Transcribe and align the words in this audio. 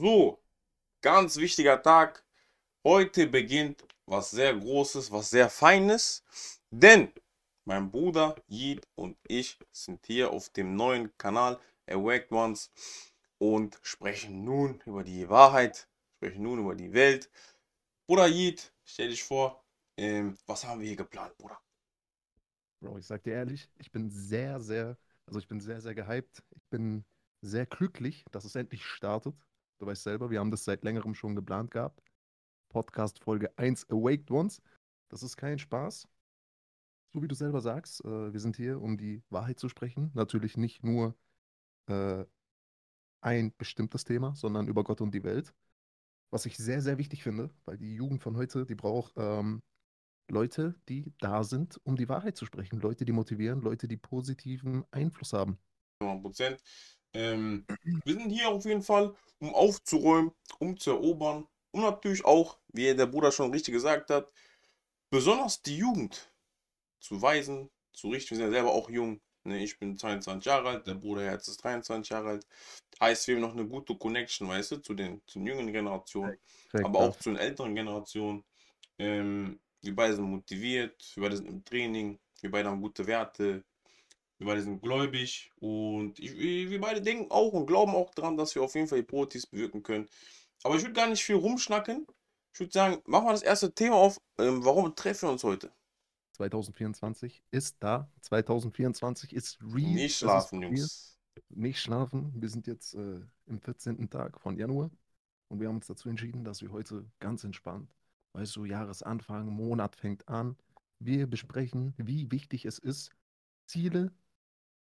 So, 0.00 0.40
ganz 1.02 1.36
wichtiger 1.36 1.82
Tag. 1.82 2.24
Heute 2.84 3.26
beginnt 3.26 3.84
was 4.06 4.30
sehr 4.30 4.56
Großes, 4.56 5.12
was 5.12 5.28
sehr 5.28 5.50
Feines. 5.50 6.24
Denn 6.70 7.12
mein 7.66 7.90
Bruder 7.90 8.34
Yid 8.48 8.88
und 8.94 9.18
ich 9.28 9.58
sind 9.70 10.06
hier 10.06 10.30
auf 10.30 10.48
dem 10.48 10.74
neuen 10.74 11.14
Kanal 11.18 11.60
Awake 11.86 12.34
Ones 12.34 12.70
und 13.36 13.78
sprechen 13.82 14.42
nun 14.42 14.80
über 14.86 15.04
die 15.04 15.28
Wahrheit, 15.28 15.86
sprechen 16.16 16.44
nun 16.44 16.60
über 16.60 16.74
die 16.74 16.94
Welt. 16.94 17.30
Bruder 18.06 18.26
Yid, 18.26 18.72
stell 18.82 19.10
dich 19.10 19.22
vor, 19.22 19.62
ähm, 19.98 20.34
was 20.46 20.64
haben 20.64 20.80
wir 20.80 20.86
hier 20.86 20.96
geplant, 20.96 21.36
Bruder? 21.36 21.60
Bro, 22.80 22.96
ich 22.96 23.06
sag 23.06 23.22
dir 23.22 23.34
ehrlich, 23.34 23.68
ich 23.76 23.92
bin 23.92 24.08
sehr, 24.08 24.60
sehr, 24.60 24.96
also 25.26 25.38
ich 25.38 25.46
bin 25.46 25.60
sehr, 25.60 25.82
sehr 25.82 25.94
gehypt. 25.94 26.42
Ich 26.56 26.64
bin 26.70 27.04
sehr 27.42 27.66
glücklich, 27.66 28.24
dass 28.30 28.46
es 28.46 28.54
endlich 28.54 28.86
startet. 28.86 29.34
Du 29.80 29.86
weißt 29.86 30.02
selber, 30.02 30.30
wir 30.30 30.40
haben 30.40 30.50
das 30.50 30.64
seit 30.64 30.84
längerem 30.84 31.14
schon 31.14 31.34
geplant 31.34 31.70
gehabt. 31.70 32.02
Podcast 32.68 33.18
Folge 33.24 33.56
1 33.56 33.88
Awaked 33.88 34.30
Ones. 34.30 34.60
Das 35.08 35.22
ist 35.22 35.38
kein 35.38 35.58
Spaß. 35.58 36.06
So 37.14 37.22
wie 37.22 37.28
du 37.28 37.34
selber 37.34 37.62
sagst, 37.62 38.04
äh, 38.04 38.30
wir 38.30 38.40
sind 38.40 38.56
hier, 38.56 38.82
um 38.82 38.98
die 38.98 39.22
Wahrheit 39.30 39.58
zu 39.58 39.70
sprechen. 39.70 40.10
Natürlich 40.12 40.58
nicht 40.58 40.84
nur 40.84 41.16
äh, 41.86 42.26
ein 43.22 43.56
bestimmtes 43.56 44.04
Thema, 44.04 44.36
sondern 44.36 44.68
über 44.68 44.84
Gott 44.84 45.00
und 45.00 45.14
die 45.14 45.24
Welt. 45.24 45.54
Was 46.30 46.44
ich 46.44 46.58
sehr, 46.58 46.82
sehr 46.82 46.98
wichtig 46.98 47.22
finde, 47.22 47.48
weil 47.64 47.78
die 47.78 47.94
Jugend 47.94 48.22
von 48.22 48.36
heute, 48.36 48.66
die 48.66 48.74
braucht 48.74 49.14
ähm, 49.16 49.62
Leute, 50.28 50.78
die 50.90 51.14
da 51.20 51.42
sind, 51.42 51.80
um 51.84 51.96
die 51.96 52.10
Wahrheit 52.10 52.36
zu 52.36 52.44
sprechen. 52.44 52.80
Leute, 52.80 53.06
die 53.06 53.12
motivieren, 53.12 53.62
Leute, 53.62 53.88
die 53.88 53.96
positiven 53.96 54.84
Einfluss 54.90 55.32
haben. 55.32 55.58
100%. 56.02 56.60
Ähm, 57.14 57.66
wir 58.04 58.14
sind 58.14 58.30
hier 58.30 58.48
auf 58.48 58.64
jeden 58.64 58.82
Fall, 58.82 59.14
um 59.40 59.54
aufzuräumen, 59.54 60.32
um 60.58 60.78
zu 60.78 60.90
erobern 60.90 61.46
und 61.72 61.82
natürlich 61.82 62.24
auch, 62.24 62.58
wie 62.68 62.94
der 62.94 63.06
Bruder 63.06 63.32
schon 63.32 63.50
richtig 63.52 63.74
gesagt 63.74 64.10
hat, 64.10 64.30
besonders 65.10 65.62
die 65.62 65.76
Jugend 65.76 66.32
zu 67.00 67.20
weisen, 67.20 67.70
zu 67.92 68.08
richten. 68.08 68.30
Wir 68.30 68.36
sind 68.36 68.46
ja 68.46 68.52
selber 68.52 68.72
auch 68.72 68.90
jung. 68.90 69.20
Ne? 69.44 69.62
Ich 69.62 69.78
bin 69.78 69.96
22 69.96 70.44
Jahre 70.44 70.68
alt, 70.68 70.86
der 70.86 70.94
Bruder 70.94 71.30
jetzt 71.30 71.48
ist 71.48 71.62
23 71.64 72.10
Jahre 72.10 72.28
alt. 72.30 72.46
Heißt, 73.00 73.26
wir 73.26 73.36
haben 73.36 73.42
noch 73.42 73.52
eine 73.52 73.66
gute 73.66 73.96
Connection, 73.96 74.48
weißt 74.48 74.72
du, 74.72 74.76
zu 74.78 74.94
den, 74.94 75.22
zu 75.26 75.38
den 75.38 75.46
jüngeren 75.46 75.72
Generationen, 75.72 76.38
Perfekt, 76.70 76.84
aber 76.84 76.98
auch 77.00 77.16
zu 77.16 77.30
den 77.30 77.38
älteren 77.38 77.74
Generationen. 77.74 78.44
Ähm, 78.98 79.58
wir 79.80 79.96
beide 79.96 80.14
sind 80.14 80.24
motiviert, 80.24 81.10
wir 81.14 81.22
beide 81.22 81.36
sind 81.38 81.48
im 81.48 81.64
Training, 81.64 82.18
wir 82.42 82.50
beide 82.50 82.68
haben 82.68 82.82
gute 82.82 83.06
Werte, 83.06 83.64
wir 84.40 84.46
beide 84.46 84.62
sind 84.62 84.80
gläubig 84.80 85.52
und 85.60 86.18
ich, 86.18 86.34
wir 86.36 86.80
beide 86.80 87.02
denken 87.02 87.30
auch 87.30 87.52
und 87.52 87.66
glauben 87.66 87.94
auch 87.94 88.14
daran, 88.14 88.38
dass 88.38 88.54
wir 88.54 88.62
auf 88.62 88.74
jeden 88.74 88.88
Fall 88.88 89.00
die 89.00 89.06
Protis 89.06 89.46
bewirken 89.46 89.82
können. 89.82 90.08
Aber 90.62 90.76
ich 90.76 90.82
würde 90.82 90.94
gar 90.94 91.08
nicht 91.08 91.22
viel 91.22 91.36
rumschnacken. 91.36 92.06
Ich 92.54 92.60
würde 92.60 92.72
sagen, 92.72 93.02
machen 93.04 93.26
wir 93.26 93.32
das 93.32 93.42
erste 93.42 93.72
Thema 93.74 93.96
auf. 93.96 94.18
Ähm, 94.38 94.64
warum 94.64 94.96
treffen 94.96 95.28
wir 95.28 95.32
uns 95.32 95.44
heute? 95.44 95.70
2024 96.32 97.42
ist 97.50 97.76
da. 97.80 98.10
2024 98.22 99.34
ist 99.34 99.58
real. 99.60 99.92
Nicht 99.92 100.16
schlafen. 100.16 100.62
Jungs. 100.62 101.18
Nicht 101.50 101.78
schlafen. 101.78 102.32
Wir 102.34 102.48
sind 102.48 102.66
jetzt 102.66 102.94
äh, 102.94 103.20
im 103.46 103.60
14. 103.60 104.08
Tag 104.08 104.40
von 104.40 104.56
Januar 104.56 104.90
und 105.48 105.60
wir 105.60 105.68
haben 105.68 105.76
uns 105.76 105.86
dazu 105.86 106.08
entschieden, 106.08 106.44
dass 106.44 106.62
wir 106.62 106.72
heute 106.72 107.04
ganz 107.18 107.44
entspannt, 107.44 107.94
weißt 108.32 108.56
du, 108.56 108.64
Jahresanfang, 108.64 109.48
Monat 109.48 109.96
fängt 109.96 110.26
an. 110.28 110.56
Wir 110.98 111.26
besprechen, 111.26 111.92
wie 111.98 112.30
wichtig 112.30 112.64
es 112.64 112.78
ist, 112.78 113.10
Ziele, 113.66 114.12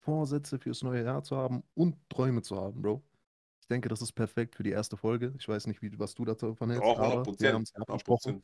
Vorsätze 0.02 0.58
fürs 0.58 0.82
neue 0.82 1.04
Jahr 1.04 1.22
zu 1.22 1.36
haben 1.36 1.62
und 1.74 1.96
Träume 2.08 2.42
zu 2.42 2.56
haben, 2.56 2.82
Bro. 2.82 3.02
Ich 3.60 3.68
denke, 3.68 3.88
das 3.88 4.02
ist 4.02 4.12
perfekt 4.12 4.56
für 4.56 4.64
die 4.64 4.70
erste 4.70 4.96
Folge. 4.96 5.32
Ich 5.38 5.48
weiß 5.48 5.68
nicht, 5.68 5.80
wie, 5.80 5.96
was 5.98 6.14
du 6.14 6.24
davon 6.24 6.70
hältst, 6.70 6.84
Auch 6.84 6.98
aber 6.98 7.20
100 7.20 7.40
wir 7.40 7.52
haben 7.54 7.62
es 7.62 7.74
100 7.74 7.88
abgesprochen. 7.88 8.42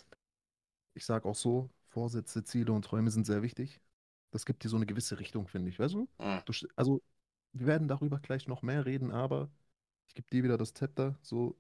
Ich 0.95 1.05
sage 1.05 1.29
auch 1.29 1.34
so, 1.34 1.69
Vorsätze, 1.89 2.45
Ziele 2.45 2.73
und 2.73 2.84
Träume 2.84 3.11
sind 3.11 3.27
sehr 3.27 3.42
wichtig. 3.42 3.81
Das 4.30 4.47
gibt 4.47 4.63
dir 4.63 4.68
so 4.68 4.77
eine 4.77 4.86
gewisse 4.86 5.18
Richtung, 5.18 5.48
finde 5.48 5.70
ich, 5.70 5.79
weißt 5.79 5.95
du? 5.95 6.08
Mhm. 6.18 6.42
also, 6.77 7.02
wir 7.52 7.67
werden 7.67 7.89
darüber 7.89 8.20
gleich 8.20 8.47
noch 8.47 8.63
mehr 8.63 8.86
reden, 8.86 9.11
aber 9.11 9.51
ich 10.07 10.14
gebe 10.14 10.29
dir 10.30 10.45
wieder 10.45 10.58
das 10.58 10.74
Zepter, 10.74 11.17
so 11.23 11.57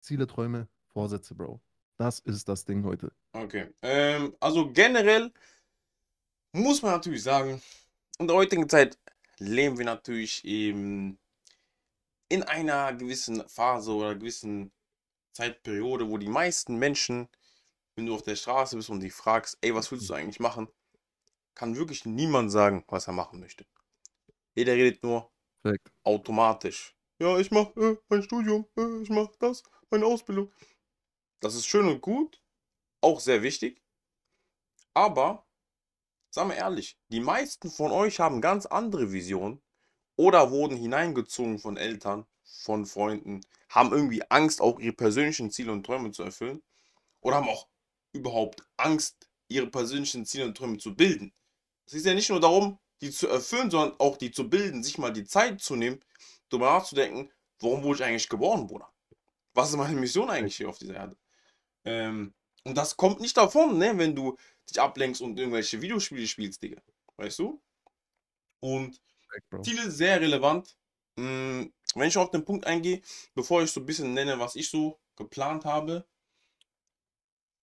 Ziele, 0.00 0.26
Träume, 0.26 0.68
Vorsätze, 0.88 1.34
Bro. 1.34 1.60
Das 1.96 2.18
ist 2.18 2.48
das 2.48 2.64
Ding 2.64 2.84
heute. 2.84 3.12
Okay. 3.32 3.68
Ähm, 3.82 4.34
also 4.40 4.70
generell 4.72 5.32
muss 6.52 6.82
man 6.82 6.92
natürlich 6.92 7.22
sagen, 7.22 7.62
in 8.18 8.28
der 8.28 8.36
heutigen 8.36 8.68
Zeit 8.68 8.98
leben 9.38 9.78
wir 9.78 9.84
natürlich 9.84 10.44
eben 10.44 11.18
in 12.28 12.42
einer 12.42 12.92
gewissen 12.94 13.46
Phase 13.48 13.92
oder 13.92 14.14
gewissen 14.14 14.72
Zeitperiode, 15.32 16.08
wo 16.08 16.18
die 16.18 16.28
meisten 16.28 16.76
Menschen, 16.76 17.28
wenn 17.96 18.06
du 18.06 18.14
auf 18.14 18.22
der 18.22 18.36
Straße 18.36 18.76
bist 18.76 18.90
und 18.90 19.00
die 19.00 19.10
fragst, 19.10 19.58
ey, 19.60 19.74
was 19.74 19.90
willst 19.90 20.08
du 20.08 20.14
eigentlich 20.14 20.40
machen, 20.40 20.68
kann 21.54 21.76
wirklich 21.76 22.04
niemand 22.04 22.50
sagen, 22.50 22.84
was 22.88 23.06
er 23.06 23.12
machen 23.12 23.40
möchte. 23.40 23.66
Jeder 24.54 24.74
redet 24.74 25.02
nur 25.02 25.30
Perfekt. 25.62 25.92
automatisch. 26.04 26.96
Ja, 27.20 27.38
ich 27.38 27.50
mache 27.50 27.80
äh, 27.80 27.96
mein 28.08 28.22
Studium, 28.22 28.66
äh, 28.76 29.02
ich 29.02 29.10
mache 29.10 29.32
das, 29.38 29.62
meine 29.90 30.06
Ausbildung. 30.06 30.52
Das 31.40 31.54
ist 31.54 31.66
schön 31.66 31.86
und 31.86 32.00
gut, 32.00 32.40
auch 33.00 33.20
sehr 33.20 33.42
wichtig. 33.42 33.82
Aber, 34.94 35.43
sagen 36.34 36.50
wir 36.50 36.56
ehrlich, 36.56 36.98
die 37.10 37.20
meisten 37.20 37.70
von 37.70 37.92
euch 37.92 38.18
haben 38.18 38.40
ganz 38.40 38.66
andere 38.66 39.12
Visionen 39.12 39.62
oder 40.16 40.50
wurden 40.50 40.76
hineingezogen 40.76 41.60
von 41.60 41.76
Eltern, 41.76 42.26
von 42.42 42.86
Freunden, 42.86 43.40
haben 43.68 43.92
irgendwie 43.92 44.20
Angst, 44.30 44.60
auch 44.60 44.80
ihre 44.80 44.94
persönlichen 44.94 45.52
Ziele 45.52 45.70
und 45.70 45.86
Träume 45.86 46.10
zu 46.10 46.24
erfüllen 46.24 46.60
oder 47.20 47.36
haben 47.36 47.48
auch 47.48 47.68
überhaupt 48.12 48.66
Angst, 48.76 49.28
ihre 49.46 49.68
persönlichen 49.68 50.26
Ziele 50.26 50.46
und 50.46 50.56
Träume 50.56 50.78
zu 50.78 50.96
bilden. 50.96 51.32
Es 51.86 51.94
ist 51.94 52.04
ja 52.04 52.14
nicht 52.14 52.30
nur 52.30 52.40
darum, 52.40 52.80
die 53.00 53.12
zu 53.12 53.28
erfüllen, 53.28 53.70
sondern 53.70 53.94
auch 54.00 54.16
die 54.16 54.32
zu 54.32 54.48
bilden, 54.50 54.82
sich 54.82 54.98
mal 54.98 55.12
die 55.12 55.24
Zeit 55.24 55.60
zu 55.60 55.76
nehmen, 55.76 56.04
darüber 56.48 56.72
nachzudenken, 56.72 57.30
warum 57.60 57.84
wurde 57.84 58.00
ich 58.00 58.04
eigentlich 58.04 58.28
geboren, 58.28 58.66
Bruder? 58.66 58.92
Was 59.52 59.70
ist 59.70 59.76
meine 59.76 60.00
Mission 60.00 60.30
eigentlich 60.30 60.56
hier 60.56 60.68
auf 60.68 60.78
dieser 60.78 60.94
Erde? 60.94 61.16
Ähm, 61.84 62.34
und 62.64 62.76
das 62.76 62.96
kommt 62.96 63.20
nicht 63.20 63.36
davon, 63.36 63.78
ne, 63.78 63.96
wenn 63.98 64.16
du 64.16 64.36
dich 64.70 64.80
ablenkst 64.80 65.20
und 65.22 65.38
irgendwelche 65.38 65.80
Videospiele 65.82 66.26
spielst, 66.26 66.62
Digga. 66.62 66.80
Weißt 67.16 67.38
du? 67.38 67.62
Und. 68.60 69.00
Ziele 69.62 69.90
sehr 69.90 70.20
relevant. 70.20 70.76
Mm, 71.16 71.64
Wenn 71.96 72.08
ich 72.08 72.16
auf 72.16 72.30
den 72.30 72.44
Punkt 72.44 72.66
eingehe, 72.66 73.00
bevor 73.34 73.62
ich 73.62 73.70
so 73.70 73.80
ein 73.80 73.86
bisschen 73.86 74.14
nenne, 74.14 74.38
was 74.38 74.54
ich 74.56 74.70
so 74.70 75.00
geplant 75.16 75.64
habe. 75.64 76.06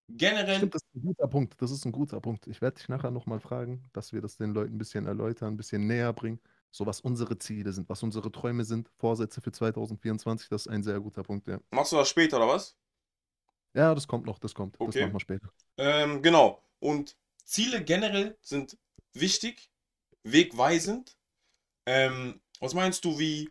Generell, 0.10 0.58
Stimmt, 0.58 0.76
das 0.76 0.82
ist 0.84 0.96
ein 0.96 1.02
guter 1.04 1.28
Punkt. 1.28 1.62
Das 1.62 1.72
ist 1.72 1.86
ein 1.86 1.92
guter 1.94 2.20
Punkt. 2.20 2.48
Ich 2.48 2.62
werde 2.62 2.76
dich 2.78 2.90
nachher 2.90 3.12
nochmal 3.12 3.40
fragen, 3.40 3.84
dass 3.94 4.12
wir 4.12 4.20
das 4.22 4.36
den 4.36 4.52
Leuten 4.54 4.76
ein 4.76 4.78
bisschen 4.78 5.06
erläutern, 5.08 5.54
ein 5.54 5.58
bisschen 5.58 5.88
näher 5.88 6.12
bringen. 6.12 6.40
So 6.70 6.86
was 6.86 7.00
unsere 7.02 7.38
Ziele 7.38 7.72
sind, 7.72 7.88
was 7.90 8.04
unsere 8.04 8.32
Träume 8.32 8.66
sind, 8.66 8.90
Vorsätze 8.98 9.40
für 9.42 9.52
2024. 9.52 10.50
Das 10.50 10.64
ist 10.64 10.68
ein 10.68 10.84
sehr 10.84 11.00
guter 11.00 11.24
Punkt, 11.24 11.48
ja. 11.48 11.60
machst 11.72 11.92
du 11.94 11.98
das 11.98 12.10
später 12.10 12.38
oder 12.38 12.48
was? 12.48 12.76
Ja, 13.74 13.96
das 13.96 14.06
kommt 14.08 14.26
noch, 14.26 14.40
das 14.40 14.54
kommt. 14.54 14.76
Das 14.76 14.82
Okay. 14.90 15.02
machen 15.04 15.14
wir 15.14 15.20
später. 15.22 15.50
Ähm, 15.78 16.22
genau. 16.22 16.62
Und 16.82 17.16
Ziele 17.46 17.84
generell 17.84 18.38
sind 18.42 18.78
wichtig, 19.14 19.70
wegweisend. 20.24 21.16
Ähm, 21.86 22.42
was 22.60 22.74
meinst 22.74 23.06
du, 23.06 23.20
wie 23.20 23.50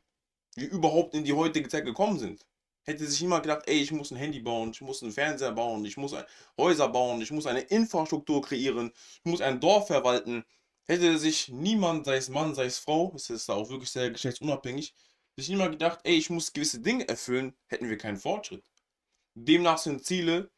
wir 0.56 0.70
überhaupt 0.70 1.14
in 1.14 1.24
die 1.24 1.32
heutige 1.32 1.68
Zeit 1.68 1.84
gekommen 1.84 2.18
sind? 2.18 2.46
Hätte 2.82 3.06
sich 3.06 3.20
niemand 3.20 3.44
gedacht, 3.44 3.62
ey, 3.66 3.78
ich 3.80 3.92
muss 3.92 4.10
ein 4.10 4.16
Handy 4.16 4.40
bauen, 4.40 4.70
ich 4.72 4.80
muss 4.80 5.02
einen 5.02 5.12
Fernseher 5.12 5.52
bauen, 5.52 5.84
ich 5.84 5.96
muss 5.96 6.14
Häuser 6.58 6.88
bauen, 6.88 7.20
ich 7.20 7.30
muss 7.30 7.46
eine 7.46 7.60
Infrastruktur 7.60 8.42
kreieren, 8.42 8.92
ich 9.24 9.30
muss 9.30 9.40
ein 9.40 9.60
Dorf 9.60 9.86
verwalten. 9.86 10.44
Hätte 10.86 11.18
sich 11.18 11.48
niemand, 11.50 12.06
sei 12.06 12.16
es 12.16 12.30
Mann, 12.30 12.54
sei 12.54 12.64
es 12.64 12.78
Frau, 12.78 13.12
es 13.14 13.30
ist 13.30 13.48
da 13.48 13.54
auch 13.54 13.68
wirklich 13.70 13.90
sehr 13.90 14.10
geschlechtsunabhängig, 14.10 14.94
sich 15.36 15.48
niemand 15.48 15.72
gedacht, 15.72 16.00
ey, 16.02 16.16
ich 16.16 16.30
muss 16.30 16.52
gewisse 16.52 16.80
Dinge 16.80 17.06
erfüllen, 17.08 17.54
hätten 17.66 17.88
wir 17.88 17.98
keinen 17.98 18.16
Fortschritt. 18.16 18.64
Demnach 19.34 19.78
sind 19.78 20.04
Ziele 20.04 20.50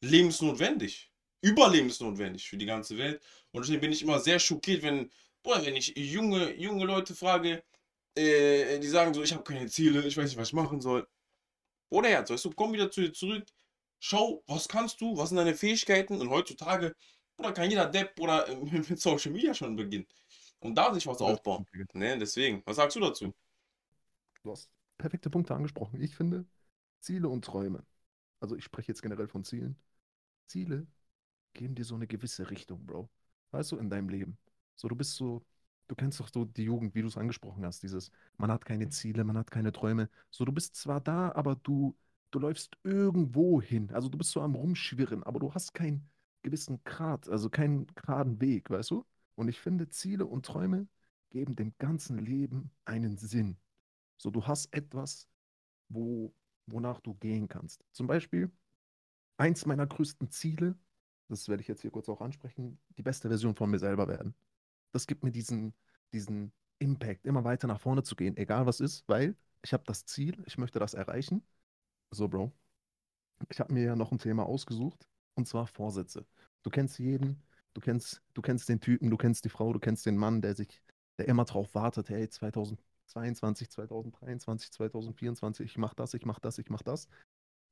lebensnotwendig, 0.00 1.12
überlebensnotwendig 1.44 2.48
für 2.48 2.56
die 2.56 2.66
ganze 2.66 2.96
Welt. 2.98 3.22
Und 3.52 3.62
deswegen 3.62 3.80
bin 3.82 3.92
ich 3.92 4.02
immer 4.02 4.18
sehr 4.18 4.38
schockiert, 4.38 4.82
wenn, 4.82 5.10
boah, 5.42 5.64
wenn 5.64 5.76
ich 5.76 5.94
junge, 5.96 6.54
junge 6.56 6.84
Leute 6.84 7.14
frage, 7.14 7.62
äh, 8.16 8.78
die 8.80 8.88
sagen 8.88 9.12
so, 9.14 9.22
ich 9.22 9.32
habe 9.32 9.44
keine 9.44 9.66
Ziele, 9.68 10.06
ich 10.06 10.16
weiß 10.16 10.30
nicht, 10.30 10.38
was 10.38 10.48
ich 10.48 10.54
machen 10.54 10.80
soll. 10.80 11.06
Oder 11.90 12.08
Herz, 12.08 12.30
weißt 12.30 12.46
du, 12.46 12.50
komm 12.50 12.72
wieder 12.72 12.90
zu 12.90 13.02
dir 13.02 13.12
zurück, 13.12 13.44
schau, 14.00 14.42
was 14.46 14.68
kannst 14.68 15.00
du, 15.00 15.16
was 15.16 15.28
sind 15.28 15.38
deine 15.38 15.54
Fähigkeiten 15.54 16.20
und 16.20 16.30
heutzutage, 16.30 16.94
oder 17.36 17.52
kann 17.52 17.70
jeder 17.70 17.86
Depp 17.86 18.18
oder 18.20 18.48
äh, 18.48 18.56
mit 18.88 19.00
Social 19.00 19.32
Media 19.32 19.52
schon 19.54 19.76
beginnen 19.76 20.06
und 20.60 20.74
da 20.74 20.92
sich 20.94 21.06
was 21.06 21.20
aufbauen. 21.20 21.66
Ne, 21.92 22.18
deswegen, 22.18 22.62
was 22.64 22.76
sagst 22.76 22.96
du 22.96 23.00
dazu? 23.00 23.34
Du 24.42 24.50
hast 24.50 24.70
perfekte 24.96 25.28
Punkte 25.30 25.54
angesprochen. 25.54 26.00
Ich 26.00 26.16
finde, 26.16 26.46
Ziele 27.00 27.28
und 27.28 27.44
Träume, 27.44 27.84
also 28.40 28.56
ich 28.56 28.64
spreche 28.64 28.88
jetzt 28.88 29.02
generell 29.02 29.28
von 29.28 29.44
Zielen, 29.44 29.76
Ziele 30.46 30.86
geben 31.54 31.74
dir 31.74 31.84
so 31.84 31.94
eine 31.94 32.06
gewisse 32.06 32.50
Richtung, 32.50 32.84
Bro. 32.86 33.08
Weißt 33.52 33.72
du, 33.72 33.76
in 33.78 33.90
deinem 33.90 34.08
Leben. 34.08 34.38
So, 34.76 34.88
du 34.88 34.96
bist 34.96 35.14
so 35.16 35.44
du 35.88 35.94
kennst 35.94 36.20
doch 36.20 36.28
so 36.32 36.44
die 36.44 36.64
Jugend, 36.64 36.94
wie 36.94 37.02
du 37.02 37.08
es 37.08 37.16
angesprochen 37.16 37.64
hast, 37.64 37.82
dieses, 37.82 38.10
man 38.38 38.50
hat 38.50 38.64
keine 38.64 38.88
Ziele, 38.88 39.24
man 39.24 39.36
hat 39.38 39.50
keine 39.50 39.72
Träume. 39.72 40.08
So, 40.30 40.44
du 40.44 40.52
bist 40.52 40.76
zwar 40.76 41.00
da, 41.00 41.32
aber 41.32 41.56
du, 41.56 41.96
du 42.30 42.38
läufst 42.38 42.76
irgendwo 42.82 43.60
hin. 43.60 43.90
Also 43.92 44.08
du 44.08 44.18
bist 44.18 44.30
so 44.30 44.40
am 44.40 44.54
Rumschwirren, 44.54 45.22
aber 45.22 45.40
du 45.40 45.52
hast 45.54 45.74
keinen 45.74 46.08
gewissen 46.42 46.82
Grad, 46.84 47.28
also 47.28 47.48
keinen 47.50 47.86
geraden 47.94 48.40
Weg, 48.40 48.70
weißt 48.70 48.90
du? 48.90 49.04
Und 49.34 49.48
ich 49.48 49.60
finde, 49.60 49.88
Ziele 49.88 50.26
und 50.26 50.46
Träume 50.46 50.86
geben 51.30 51.56
dem 51.56 51.74
ganzen 51.78 52.18
Leben 52.18 52.70
einen 52.84 53.16
Sinn. 53.16 53.56
So, 54.18 54.30
du 54.30 54.46
hast 54.46 54.72
etwas, 54.72 55.28
wo, 55.88 56.34
wonach 56.66 57.00
du 57.00 57.14
gehen 57.14 57.48
kannst. 57.48 57.84
Zum 57.92 58.06
Beispiel, 58.06 58.50
eins 59.36 59.66
meiner 59.66 59.86
größten 59.86 60.30
Ziele, 60.30 60.76
das 61.28 61.48
werde 61.48 61.62
ich 61.62 61.68
jetzt 61.68 61.82
hier 61.82 61.90
kurz 61.90 62.08
auch 62.08 62.20
ansprechen, 62.20 62.78
die 62.96 63.02
beste 63.02 63.28
Version 63.28 63.54
von 63.54 63.70
mir 63.70 63.78
selber 63.78 64.08
werden. 64.08 64.34
Das 64.92 65.06
gibt 65.06 65.24
mir 65.24 65.32
diesen, 65.32 65.74
diesen 66.12 66.52
Impact, 66.78 67.26
immer 67.26 67.44
weiter 67.44 67.66
nach 67.66 67.80
vorne 67.80 68.02
zu 68.02 68.16
gehen, 68.16 68.36
egal 68.36 68.66
was 68.66 68.80
ist, 68.80 69.08
weil 69.08 69.36
ich 69.62 69.72
habe 69.72 69.84
das 69.86 70.04
Ziel, 70.04 70.42
ich 70.46 70.58
möchte 70.58 70.78
das 70.78 70.94
erreichen. 70.94 71.42
So, 72.10 72.28
Bro, 72.28 72.52
ich 73.48 73.60
habe 73.60 73.72
mir 73.72 73.84
ja 73.84 73.96
noch 73.96 74.12
ein 74.12 74.18
Thema 74.18 74.44
ausgesucht, 74.46 75.08
und 75.34 75.48
zwar 75.48 75.66
Vorsätze. 75.66 76.26
Du 76.62 76.70
kennst 76.70 76.98
jeden, 76.98 77.42
du 77.74 77.80
kennst, 77.80 78.22
du 78.34 78.42
kennst 78.42 78.68
den 78.68 78.80
Typen, 78.80 79.10
du 79.10 79.16
kennst 79.16 79.44
die 79.44 79.48
Frau, 79.48 79.72
du 79.72 79.80
kennst 79.80 80.06
den 80.06 80.16
Mann, 80.16 80.42
der 80.42 80.54
sich, 80.54 80.82
der 81.18 81.28
immer 81.28 81.44
drauf 81.44 81.74
wartet, 81.74 82.08
hey, 82.10 82.28
2022, 82.28 83.70
2023, 83.70 84.72
2024, 84.72 85.66
ich 85.66 85.78
mach 85.78 85.94
das, 85.94 86.14
ich 86.14 86.24
mach 86.26 86.38
das, 86.40 86.58
ich 86.58 86.70
mach 86.70 86.82
das. 86.82 87.08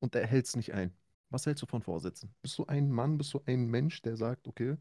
Und 0.01 0.15
der 0.15 0.27
hält 0.27 0.47
es 0.47 0.57
nicht 0.57 0.75
ein. 0.75 0.93
Was 1.32 1.46
hältst 1.46 1.62
du 1.62 1.67
von 1.67 1.82
Vorsätzen? 1.82 2.34
Bist 2.43 2.58
du 2.58 2.67
ein 2.67 2.90
Mann, 2.90 3.19
bist 3.19 3.34
du 3.34 3.43
ein 3.46 3.67
Mensch, 3.67 4.02
der 4.02 4.17
sagt, 4.17 4.46
okay, 4.49 4.76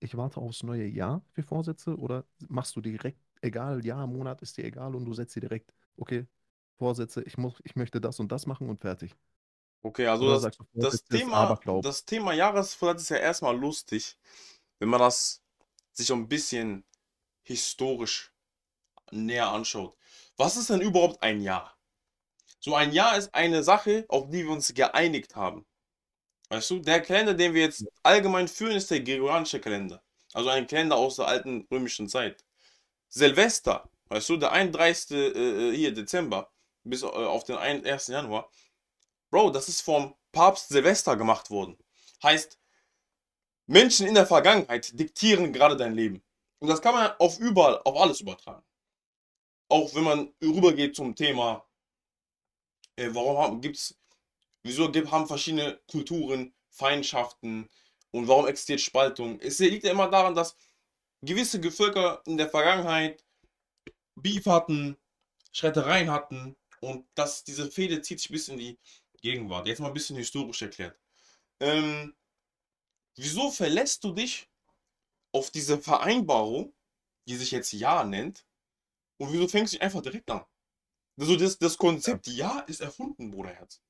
ich 0.00 0.16
warte 0.16 0.40
aufs 0.40 0.62
neue 0.62 0.86
Jahr 0.86 1.24
für 1.32 1.42
Vorsätze 1.42 1.96
oder 1.98 2.24
machst 2.48 2.76
du 2.76 2.80
direkt, 2.80 3.20
egal, 3.42 3.84
Jahr, 3.84 4.06
Monat 4.06 4.42
ist 4.42 4.56
dir 4.56 4.64
egal 4.64 4.94
und 4.94 5.04
du 5.04 5.14
setzt 5.14 5.36
dir 5.36 5.40
direkt, 5.40 5.72
okay, 5.96 6.26
Vorsätze, 6.78 7.22
ich 7.22 7.38
muss, 7.38 7.54
ich 7.64 7.76
möchte 7.76 8.00
das 8.00 8.20
und 8.20 8.32
das 8.32 8.46
machen 8.46 8.68
und 8.68 8.80
fertig. 8.80 9.14
Okay, 9.82 10.06
also 10.06 10.26
Oder 10.26 10.40
das, 10.40 10.56
du, 10.56 10.64
das 10.74 11.04
Thema, 11.04 11.60
das 11.82 12.04
Thema 12.06 12.32
Jahresvorsatz 12.32 13.02
ist 13.02 13.08
ja 13.10 13.16
erstmal 13.18 13.56
lustig, 13.56 14.16
wenn 14.78 14.88
man 14.88 15.00
das 15.00 15.42
sich 15.92 16.06
so 16.06 16.14
ein 16.14 16.28
bisschen 16.28 16.84
historisch 17.42 18.32
näher 19.12 19.48
anschaut. 19.48 19.96
Was 20.36 20.56
ist 20.56 20.70
denn 20.70 20.80
überhaupt 20.80 21.22
ein 21.22 21.40
Jahr? 21.40 21.76
So 22.60 22.74
ein 22.74 22.92
Jahr 22.92 23.16
ist 23.18 23.34
eine 23.34 23.62
Sache, 23.62 24.06
auf 24.08 24.30
die 24.30 24.44
wir 24.44 24.50
uns 24.50 24.72
geeinigt 24.74 25.36
haben. 25.36 25.66
Weißt 26.54 26.70
du, 26.70 26.78
der 26.78 27.02
Kalender, 27.02 27.34
den 27.34 27.52
wir 27.52 27.62
jetzt 27.62 27.84
allgemein 28.04 28.46
führen, 28.46 28.76
ist 28.76 28.88
der 28.88 29.00
gregorianische 29.00 29.58
Kalender. 29.58 30.00
Also 30.34 30.50
ein 30.50 30.68
Kalender 30.68 30.94
aus 30.94 31.16
der 31.16 31.26
alten 31.26 31.66
römischen 31.68 32.08
Zeit. 32.08 32.44
Silvester, 33.08 33.90
weißt 34.06 34.28
du, 34.28 34.36
der 34.36 34.52
31. 34.52 35.10
Äh, 35.10 35.70
äh, 35.70 35.76
hier 35.76 35.92
Dezember 35.92 36.52
bis 36.84 37.02
äh, 37.02 37.06
auf 37.06 37.42
den 37.42 37.56
1. 37.56 38.06
Januar. 38.06 38.48
Bro, 39.30 39.50
das 39.50 39.68
ist 39.68 39.80
vom 39.80 40.14
Papst 40.30 40.68
Silvester 40.68 41.16
gemacht 41.16 41.50
worden. 41.50 41.76
Heißt, 42.22 42.56
Menschen 43.66 44.06
in 44.06 44.14
der 44.14 44.26
Vergangenheit 44.26 44.96
diktieren 44.96 45.52
gerade 45.52 45.76
dein 45.76 45.94
Leben. 45.94 46.22
Und 46.60 46.68
das 46.68 46.80
kann 46.80 46.94
man 46.94 47.10
auf 47.18 47.40
überall, 47.40 47.80
auf 47.84 47.96
alles 47.96 48.20
übertragen. 48.20 48.64
Auch 49.68 49.92
wenn 49.96 50.04
man 50.04 50.32
rübergeht 50.40 50.94
zum 50.94 51.16
Thema, 51.16 51.66
äh, 52.94 53.08
warum 53.12 53.60
gibt 53.60 53.76
es, 53.76 53.98
wieso 54.64 54.92
haben 55.10 55.26
verschiedene 55.28 55.80
Kulturen 55.86 56.52
Feindschaften 56.70 57.68
und 58.10 58.26
warum 58.26 58.48
existiert 58.48 58.80
Spaltung? 58.80 59.38
Es 59.40 59.60
liegt 59.60 59.84
ja 59.84 59.92
immer 59.92 60.10
daran, 60.10 60.34
dass 60.34 60.56
gewisse 61.22 61.62
Völker 61.70 62.22
in 62.26 62.36
der 62.36 62.48
Vergangenheit 62.48 63.24
Beef 64.16 64.46
hatten, 64.46 64.96
Schrettereien 65.52 66.10
hatten 66.10 66.56
und 66.80 67.06
dass 67.14 67.44
diese 67.44 67.70
Fehde 67.70 68.02
zieht 68.02 68.20
sich 68.20 68.30
bis 68.30 68.48
in 68.48 68.58
die 68.58 68.78
Gegenwart. 69.20 69.66
Jetzt 69.66 69.80
mal 69.80 69.88
ein 69.88 69.94
bisschen 69.94 70.16
historisch 70.16 70.62
erklärt. 70.62 70.98
Ähm, 71.60 72.14
wieso 73.16 73.50
verlässt 73.50 74.04
du 74.04 74.12
dich 74.12 74.48
auf 75.32 75.50
diese 75.50 75.78
Vereinbarung, 75.78 76.74
die 77.26 77.36
sich 77.36 77.50
jetzt 77.50 77.72
Ja 77.72 78.04
nennt, 78.04 78.44
und 79.18 79.32
wieso 79.32 79.48
fängst 79.48 79.72
du 79.72 79.76
dich 79.76 79.82
einfach 79.82 80.02
direkt 80.02 80.30
an? 80.30 80.44
Also 81.18 81.36
das, 81.36 81.58
das 81.58 81.78
Konzept 81.78 82.26
Ja 82.26 82.60
ist 82.60 82.80
erfunden, 82.80 83.30
Bruderherz. 83.30 83.80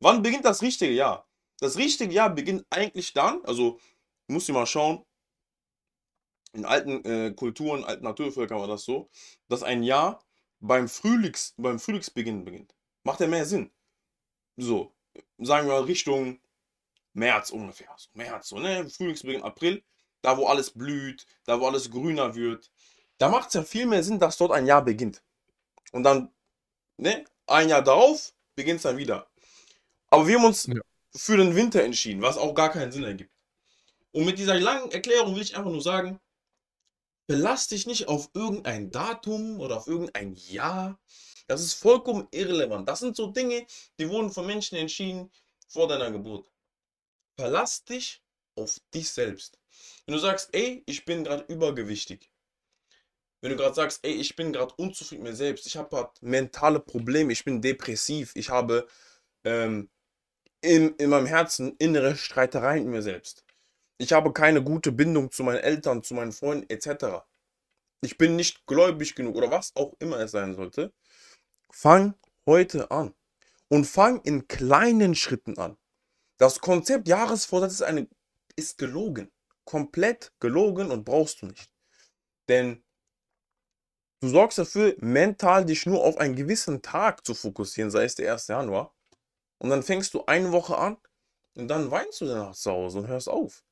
Wann 0.00 0.22
beginnt 0.22 0.44
das 0.44 0.62
richtige 0.62 0.92
Jahr? 0.92 1.28
Das 1.58 1.76
richtige 1.76 2.12
Jahr 2.12 2.30
beginnt 2.30 2.66
eigentlich 2.70 3.12
dann, 3.12 3.44
also 3.44 3.78
musst 4.28 4.48
du 4.48 4.52
mal 4.54 4.66
schauen, 4.66 5.04
in 6.52 6.64
alten 6.64 7.04
äh, 7.04 7.32
Kulturen, 7.32 7.84
alten 7.84 8.04
Naturvölkern 8.04 8.58
war 8.58 8.66
das 8.66 8.84
so, 8.84 9.08
dass 9.48 9.62
ein 9.62 9.82
Jahr 9.82 10.24
beim, 10.58 10.88
Frühlings, 10.88 11.54
beim 11.56 11.78
Frühlingsbeginn 11.78 12.44
beginnt. 12.44 12.74
Macht 13.04 13.20
ja 13.20 13.26
mehr 13.26 13.46
Sinn. 13.46 13.70
So, 14.56 14.94
sagen 15.38 15.68
wir 15.68 15.86
Richtung 15.86 16.40
März 17.12 17.50
ungefähr. 17.50 17.94
So, 17.96 18.08
März, 18.14 18.48
so, 18.48 18.58
ne? 18.58 18.88
Frühlingsbeginn, 18.88 19.42
April, 19.42 19.82
da 20.22 20.36
wo 20.36 20.46
alles 20.46 20.70
blüht, 20.70 21.26
da 21.44 21.60
wo 21.60 21.66
alles 21.66 21.90
grüner 21.90 22.34
wird. 22.34 22.70
Da 23.18 23.28
macht 23.28 23.48
es 23.48 23.54
ja 23.54 23.62
viel 23.62 23.86
mehr 23.86 24.02
Sinn, 24.02 24.18
dass 24.18 24.38
dort 24.38 24.52
ein 24.52 24.66
Jahr 24.66 24.84
beginnt. 24.84 25.22
Und 25.92 26.02
dann, 26.02 26.32
ne, 26.96 27.24
ein 27.46 27.68
Jahr 27.68 27.82
darauf 27.82 28.34
beginnt 28.54 28.78
es 28.78 28.82
dann 28.82 28.96
wieder. 28.96 29.29
Aber 30.10 30.26
wir 30.26 30.36
haben 30.38 30.44
uns 30.44 30.66
Ja. 30.66 30.80
für 31.14 31.36
den 31.36 31.54
Winter 31.56 31.82
entschieden, 31.82 32.22
was 32.22 32.38
auch 32.38 32.54
gar 32.54 32.70
keinen 32.70 32.92
Sinn 32.92 33.04
ergibt. 33.04 33.30
Und 34.12 34.24
mit 34.24 34.38
dieser 34.38 34.58
langen 34.58 34.90
Erklärung 34.90 35.34
will 35.34 35.42
ich 35.42 35.56
einfach 35.56 35.70
nur 35.70 35.82
sagen, 35.82 36.20
Belast 37.26 37.70
dich 37.70 37.86
nicht 37.86 38.08
auf 38.08 38.28
irgendein 38.34 38.90
Datum 38.90 39.60
oder 39.60 39.76
auf 39.76 39.86
irgendein 39.86 40.34
Jahr. 40.34 40.98
Das 41.46 41.60
ist 41.62 41.74
vollkommen 41.74 42.26
irrelevant. 42.32 42.88
Das 42.88 43.00
sind 43.00 43.16
so 43.16 43.28
Dinge, 43.28 43.66
die 43.98 44.08
wurden 44.08 44.30
von 44.30 44.46
Menschen 44.46 44.76
entschieden 44.76 45.30
vor 45.68 45.86
deiner 45.86 46.10
Geburt. 46.10 46.50
Verlass 47.36 47.84
dich 47.84 48.22
auf 48.56 48.80
dich 48.94 49.10
selbst. 49.10 49.58
Wenn 50.06 50.14
du 50.14 50.20
sagst, 50.20 50.50
ey, 50.52 50.82
ich 50.86 51.04
bin 51.04 51.24
gerade 51.24 51.44
übergewichtig. 51.52 52.30
Wenn 53.40 53.52
du 53.52 53.56
gerade 53.56 53.74
sagst, 53.74 54.00
ey, 54.04 54.12
ich 54.12 54.36
bin 54.36 54.52
gerade 54.52 54.74
unzufrieden 54.74 55.22
mit 55.22 55.32
mir 55.32 55.36
selbst. 55.36 55.66
Ich 55.66 55.76
habe 55.76 55.88
gerade 55.88 56.12
mentale 56.20 56.80
Probleme. 56.80 57.32
Ich 57.32 57.44
bin 57.44 57.62
depressiv. 57.62 58.32
Ich 58.34 58.50
habe 58.50 58.86
ähm, 59.44 59.88
in, 60.62 60.94
in 60.96 61.10
meinem 61.10 61.26
Herzen 61.26 61.76
innere 61.78 62.16
Streitereien 62.16 62.84
mit 62.84 62.92
mir 62.92 63.02
selbst. 63.02 63.44
Ich 63.98 64.12
habe 64.12 64.32
keine 64.32 64.62
gute 64.62 64.92
Bindung 64.92 65.30
zu 65.30 65.44
meinen 65.44 65.58
Eltern, 65.58 66.02
zu 66.02 66.14
meinen 66.14 66.32
Freunden 66.32 66.68
etc. 66.70 67.22
Ich 68.02 68.16
bin 68.16 68.36
nicht 68.36 68.66
gläubig 68.66 69.14
genug 69.14 69.36
oder 69.36 69.50
was 69.50 69.76
auch 69.76 69.94
immer 69.98 70.18
es 70.20 70.30
sein 70.30 70.54
sollte. 70.54 70.92
Fang 71.70 72.14
heute 72.46 72.90
an. 72.90 73.14
Und 73.68 73.84
fang 73.84 74.20
in 74.22 74.48
kleinen 74.48 75.14
Schritten 75.14 75.56
an. 75.58 75.76
Das 76.38 76.60
Konzept 76.60 77.06
Jahresvorsatz 77.06 77.74
ist, 77.74 77.82
eine, 77.82 78.08
ist 78.56 78.78
gelogen. 78.78 79.30
Komplett 79.64 80.32
gelogen 80.40 80.90
und 80.90 81.04
brauchst 81.04 81.42
du 81.42 81.46
nicht. 81.46 81.70
Denn 82.48 82.82
du 84.20 84.28
sorgst 84.28 84.58
dafür, 84.58 84.96
mental 84.98 85.66
dich 85.66 85.86
nur 85.86 86.02
auf 86.02 86.16
einen 86.16 86.34
gewissen 86.34 86.82
Tag 86.82 87.24
zu 87.24 87.34
fokussieren, 87.34 87.90
sei 87.90 88.04
es 88.04 88.16
der 88.16 88.32
1. 88.32 88.48
Januar. 88.48 88.94
Und 89.60 89.70
dann 89.70 89.82
fängst 89.82 90.14
du 90.14 90.24
eine 90.26 90.52
Woche 90.52 90.76
an 90.76 90.96
und 91.54 91.68
dann 91.68 91.90
weinst 91.90 92.20
du 92.20 92.26
danach 92.26 92.54
zu 92.56 92.70
Hause 92.72 92.98
und 92.98 93.06
hörst 93.08 93.28
auf. 93.28 93.62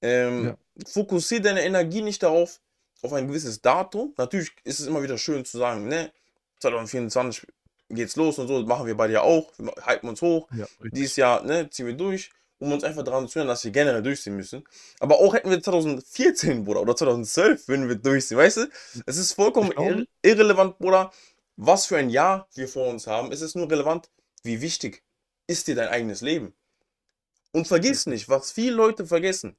Ähm, 0.00 0.44
Ja. 0.46 0.56
Fokussiere 0.86 1.42
deine 1.42 1.64
Energie 1.64 2.02
nicht 2.02 2.22
darauf, 2.22 2.60
auf 3.02 3.12
ein 3.12 3.28
gewisses 3.28 3.60
Datum. 3.60 4.14
Natürlich 4.16 4.52
ist 4.64 4.80
es 4.80 4.86
immer 4.86 5.02
wieder 5.02 5.18
schön 5.18 5.44
zu 5.44 5.58
sagen, 5.58 5.88
ne, 5.88 6.12
2024 6.60 7.46
geht's 7.90 8.16
los 8.16 8.38
und 8.38 8.48
so, 8.48 8.62
machen 8.62 8.86
wir 8.86 8.96
bei 8.96 9.08
dir 9.08 9.22
auch. 9.22 9.52
Wir 9.58 9.72
hypen 9.86 10.08
uns 10.08 10.22
hoch. 10.22 10.48
Ja. 10.56 10.66
Dieses 10.92 11.16
Jahr 11.16 11.42
ne, 11.42 11.68
ziehen 11.68 11.86
wir 11.86 11.94
durch, 11.94 12.30
um 12.58 12.72
uns 12.72 12.84
einfach 12.84 13.02
daran 13.02 13.28
zu 13.28 13.38
erinnern, 13.40 13.52
dass 13.54 13.64
wir 13.64 13.72
generell 13.72 14.02
durchziehen 14.02 14.36
müssen. 14.36 14.64
Aber 15.00 15.18
auch 15.18 15.34
hätten 15.34 15.50
wir 15.50 15.60
2014, 15.62 16.64
Bruder, 16.64 16.80
oder 16.80 16.94
2012, 16.96 17.68
würden 17.68 17.88
wir 17.88 17.96
durchziehen, 17.96 18.38
weißt 18.38 18.58
du? 18.58 18.68
Es 19.06 19.16
ist 19.16 19.32
vollkommen 19.32 19.72
irre 19.72 20.06
irrelevant, 20.22 20.78
Bruder, 20.78 21.12
was 21.56 21.86
für 21.86 21.96
ein 21.96 22.08
Jahr 22.10 22.48
wir 22.54 22.68
vor 22.68 22.86
uns 22.88 23.06
haben. 23.06 23.32
Es 23.32 23.40
ist 23.42 23.56
nur 23.56 23.70
relevant, 23.70 24.10
wie 24.44 24.60
wichtig 24.60 25.02
ist 25.46 25.66
dir 25.66 25.74
dein 25.74 25.88
eigenes 25.88 26.20
Leben. 26.20 26.54
Und 27.52 27.68
vergiss 27.68 28.06
nicht, 28.06 28.28
was 28.28 28.52
viele 28.52 28.74
Leute 28.74 29.06
vergessen. 29.06 29.56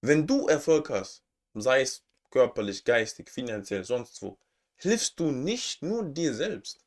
Wenn 0.00 0.26
du 0.26 0.46
Erfolg 0.46 0.90
hast, 0.90 1.22
sei 1.54 1.82
es 1.82 2.04
körperlich, 2.30 2.84
geistig, 2.84 3.30
finanziell, 3.30 3.84
sonst 3.84 4.20
wo, 4.22 4.38
hilfst 4.76 5.18
du 5.18 5.30
nicht 5.30 5.82
nur 5.82 6.04
dir 6.04 6.34
selbst. 6.34 6.84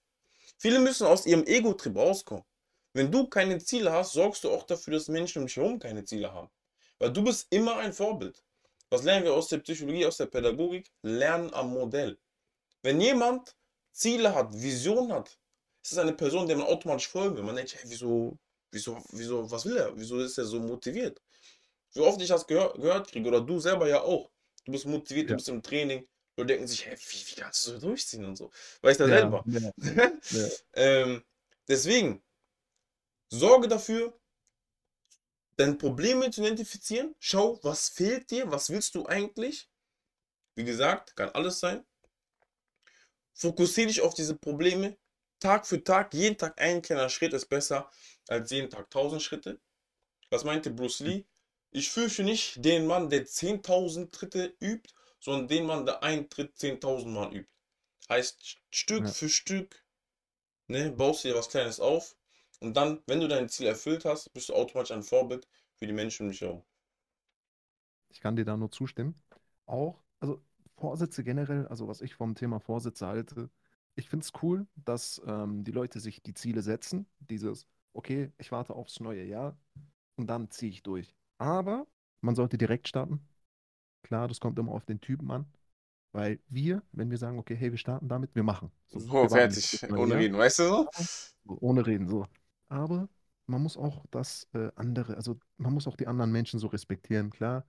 Viele 0.58 0.80
müssen 0.80 1.08
aus 1.08 1.26
ihrem 1.26 1.46
Ego-Trip 1.46 1.98
rauskommen. 1.98 2.46
Wenn 2.94 3.12
du 3.12 3.28
keine 3.28 3.58
Ziele 3.60 3.92
hast, 3.92 4.14
sorgst 4.14 4.44
du 4.44 4.52
auch 4.52 4.64
dafür, 4.64 4.94
dass 4.94 5.08
Menschen 5.08 5.40
um 5.40 5.48
dich 5.48 5.58
herum 5.58 5.80
keine 5.80 6.04
Ziele 6.04 6.32
haben. 6.32 6.50
Weil 7.00 7.12
du 7.12 7.24
bist 7.24 7.48
immer 7.50 7.78
ein 7.78 7.94
Vorbild. 7.94 8.44
Was 8.90 9.04
lernen 9.04 9.26
wir 9.26 9.34
aus 9.34 9.48
der 9.48 9.60
Psychologie, 9.60 10.06
aus 10.06 10.18
der 10.18 10.26
Pädagogik? 10.26 10.92
Lernen 11.02 11.54
am 11.54 11.74
Modell. 11.74 12.20
Wenn 12.84 13.00
jemand 13.00 13.56
Ziele 13.92 14.36
hat, 14.36 14.54
Vision 14.54 15.12
hat, 15.12 15.40
ist 15.84 15.94
es 15.94 15.98
eine 15.98 16.14
Person, 16.14 16.48
der 16.48 16.58
man 16.58 16.68
automatisch 16.68 17.08
folgen 17.08 17.36
will. 17.38 17.44
Man 17.44 17.56
denkt, 17.56 17.76
hey, 17.76 17.84
wieso, 17.86 18.38
wieso, 18.72 18.98
wieso, 19.12 19.50
was 19.52 19.66
will 19.66 19.78
er? 19.78 19.98
Wieso 19.98 20.20
ist 20.20 20.38
er 20.38 20.46
so 20.46 20.60
motiviert? 20.60 21.22
Wie 21.94 22.02
oft 22.02 22.22
ich 22.22 22.28
das 22.30 22.48
gehör, 22.48 22.74
gehört 22.76 23.10
kriege, 23.12 23.28
oder 23.28 23.42
du 23.42 23.60
selber 23.60 23.88
ja 23.88 24.02
auch. 24.02 24.30
Du 24.66 24.72
bist 24.72 24.86
motiviert, 24.86 25.30
du 25.30 25.34
Ja. 25.34 25.38
bist 25.38 25.50
im 25.50 25.62
Training, 25.64 26.08
Leute 26.38 26.48
denken 26.54 26.68
sich, 26.68 26.86
hä, 26.86 26.96
wie, 26.96 27.18
wie 27.32 27.36
kannst 27.42 27.68
du 27.68 27.72
so 27.74 27.80
durchziehen 27.80 28.26
und 28.26 28.36
so. 28.38 28.52
Weiß 28.82 28.98
da 28.98 29.08
Ja, 29.08 29.16
selber. 29.20 29.46
ja, 29.46 29.72
ja. 30.30 30.50
ähm, 30.74 31.24
deswegen, 31.68 32.24
sorge 33.32 33.68
dafür, 33.68 34.14
deine 35.58 35.76
Probleme 35.76 36.30
zu 36.32 36.42
identifizieren. 36.42 37.16
Schau, 37.20 37.60
was 37.64 37.90
fehlt 37.90 38.32
dir, 38.32 38.52
was 38.52 38.70
willst 38.70 38.96
du 38.96 39.06
eigentlich? 39.06 39.70
Wie 40.56 40.64
gesagt, 40.66 41.16
kann 41.16 41.30
alles 41.30 41.60
sein. 41.60 41.86
Fokussiere 43.34 43.88
dich 43.88 44.02
auf 44.02 44.14
diese 44.14 44.36
Probleme. 44.36 44.98
Tag 45.42 45.68
für 45.68 45.84
Tag, 45.84 46.14
jeden 46.14 46.38
Tag 46.38 46.62
ein 46.62 46.82
kleiner 46.82 47.10
Schritt 47.10 47.34
ist 47.34 47.48
besser 47.48 47.92
als 48.30 48.50
jeden 48.52 48.70
Tag 48.70 48.90
tausend 48.90 49.22
Schritte. 49.22 49.60
Was 50.32 50.44
meinte 50.46 50.72
Bruce 50.72 51.02
Lee? 51.02 51.26
Ich 51.72 51.92
fürchte 51.92 52.24
nicht 52.24 52.66
den 52.66 52.88
Mann, 52.88 53.10
der 53.10 53.26
10.000 53.26 54.14
Tritte 54.14 54.56
übt, 54.62 54.90
sondern 55.20 55.48
den 55.50 55.66
Mann, 55.66 55.86
der 55.86 56.04
einen 56.04 56.30
Tritt 56.30 56.58
10.000 56.58 57.14
Mal 57.14 57.34
übt. 57.36 57.52
Heißt, 58.10 58.58
Stück 58.72 59.08
Ja. 59.08 59.12
für 59.12 59.30
Stück 59.30 59.84
ne, 60.68 60.92
baust 60.92 61.24
du 61.24 61.30
dir 61.30 61.36
was 61.36 61.50
Kleines 61.50 61.80
auf 61.80 62.16
und 62.62 62.76
dann, 62.76 63.02
wenn 63.08 63.22
du 63.22 63.28
dein 63.28 63.50
Ziel 63.50 63.68
erfüllt 63.68 64.06
hast, 64.06 64.34
bist 64.34 64.50
du 64.50 64.56
automatisch 64.56 64.92
ein 64.92 65.04
Vorbild 65.04 65.48
für 65.76 65.88
die 65.88 65.94
Menschen 65.94 66.26
um 66.28 66.32
dich 66.32 66.42
herum. 66.42 66.64
Ich 68.10 68.22
kann 68.22 68.36
dir 68.36 68.46
da 68.46 68.58
nur 68.58 68.72
zustimmen. 68.72 69.16
Auch, 69.66 70.04
also 70.20 70.42
Vorsätze 70.78 71.24
generell, 71.24 71.68
also 71.68 71.88
was 71.88 72.02
ich 72.02 72.16
vom 72.16 72.36
Thema 72.36 72.60
Vorsätze 72.60 73.08
halte, 73.08 73.50
ich 73.96 74.10
finde 74.10 74.24
es 74.26 74.32
cool, 74.42 74.68
dass 74.76 75.22
ähm, 75.26 75.64
die 75.64 75.72
Leute 75.72 76.00
sich 76.00 76.22
die 76.24 76.34
Ziele 76.34 76.62
setzen. 76.62 77.06
Dieses, 77.20 77.68
okay, 77.94 78.32
ich 78.38 78.52
warte 78.52 78.74
aufs 78.76 79.00
neue 79.00 79.24
Jahr 79.24 79.58
und 80.16 80.28
dann 80.28 80.50
ziehe 80.52 80.72
ich 80.72 80.84
durch. 80.84 81.16
Aber 81.38 81.88
man 82.22 82.36
sollte 82.36 82.58
direkt 82.58 82.88
starten. 82.88 83.22
Klar, 84.04 84.28
das 84.28 84.40
kommt 84.40 84.60
immer 84.60 84.72
auf 84.74 84.86
den 84.86 85.02
Typen 85.02 85.32
an. 85.32 85.46
Weil 86.14 86.40
wir, 86.50 86.84
wenn 86.92 87.10
wir 87.10 87.18
sagen, 87.18 87.40
okay, 87.40 87.56
hey, 87.56 87.72
wir 87.72 87.78
starten 87.78 88.10
damit, 88.10 88.36
wir 88.36 88.44
machen. 88.44 88.72
So, 88.90 89.00
So, 89.00 89.14
wir 89.14 89.30
fertig, 89.30 89.82
ohne 89.92 90.16
reden, 90.16 90.38
weißt 90.38 90.60
du 90.60 90.64
so? 90.64 90.90
So, 91.46 91.58
Ohne 91.62 91.86
reden, 91.86 92.08
so. 92.08 92.28
Aber 92.68 93.08
man 93.48 93.62
muss 93.64 93.78
auch 93.78 94.06
das 94.12 94.48
äh, 94.54 94.72
andere, 94.76 95.16
also 95.16 95.40
man 95.58 95.74
muss 95.74 95.88
auch 95.88 95.96
die 95.96 96.08
anderen 96.08 96.32
Menschen 96.32 96.60
so 96.60 96.68
respektieren, 96.68 97.30
klar. 97.30 97.66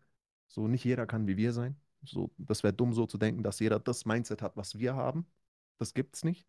So, 0.48 0.68
nicht 0.68 0.84
jeder 0.84 1.06
kann 1.06 1.26
wie 1.26 1.36
wir 1.36 1.52
sein. 1.52 1.76
So, 2.04 2.30
das 2.36 2.62
wäre 2.62 2.72
dumm, 2.74 2.92
so 2.92 3.06
zu 3.06 3.16
denken, 3.18 3.42
dass 3.42 3.60
jeder 3.60 3.78
das 3.78 4.04
Mindset 4.04 4.42
hat, 4.42 4.56
was 4.56 4.78
wir 4.78 4.94
haben. 4.96 5.26
Das 5.78 5.94
gibt's 5.94 6.24
nicht. 6.24 6.46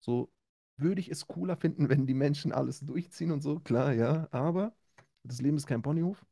So 0.00 0.32
würde 0.76 1.00
ich 1.00 1.10
es 1.10 1.26
cooler 1.26 1.56
finden, 1.56 1.88
wenn 1.88 2.06
die 2.06 2.14
Menschen 2.14 2.52
alles 2.52 2.80
durchziehen 2.80 3.30
und 3.30 3.42
so, 3.42 3.60
klar, 3.60 3.92
ja. 3.92 4.28
Aber 4.30 4.74
das 5.22 5.40
Leben 5.40 5.56
ist 5.56 5.66
kein 5.66 5.82
Ponyhof. 5.82 6.24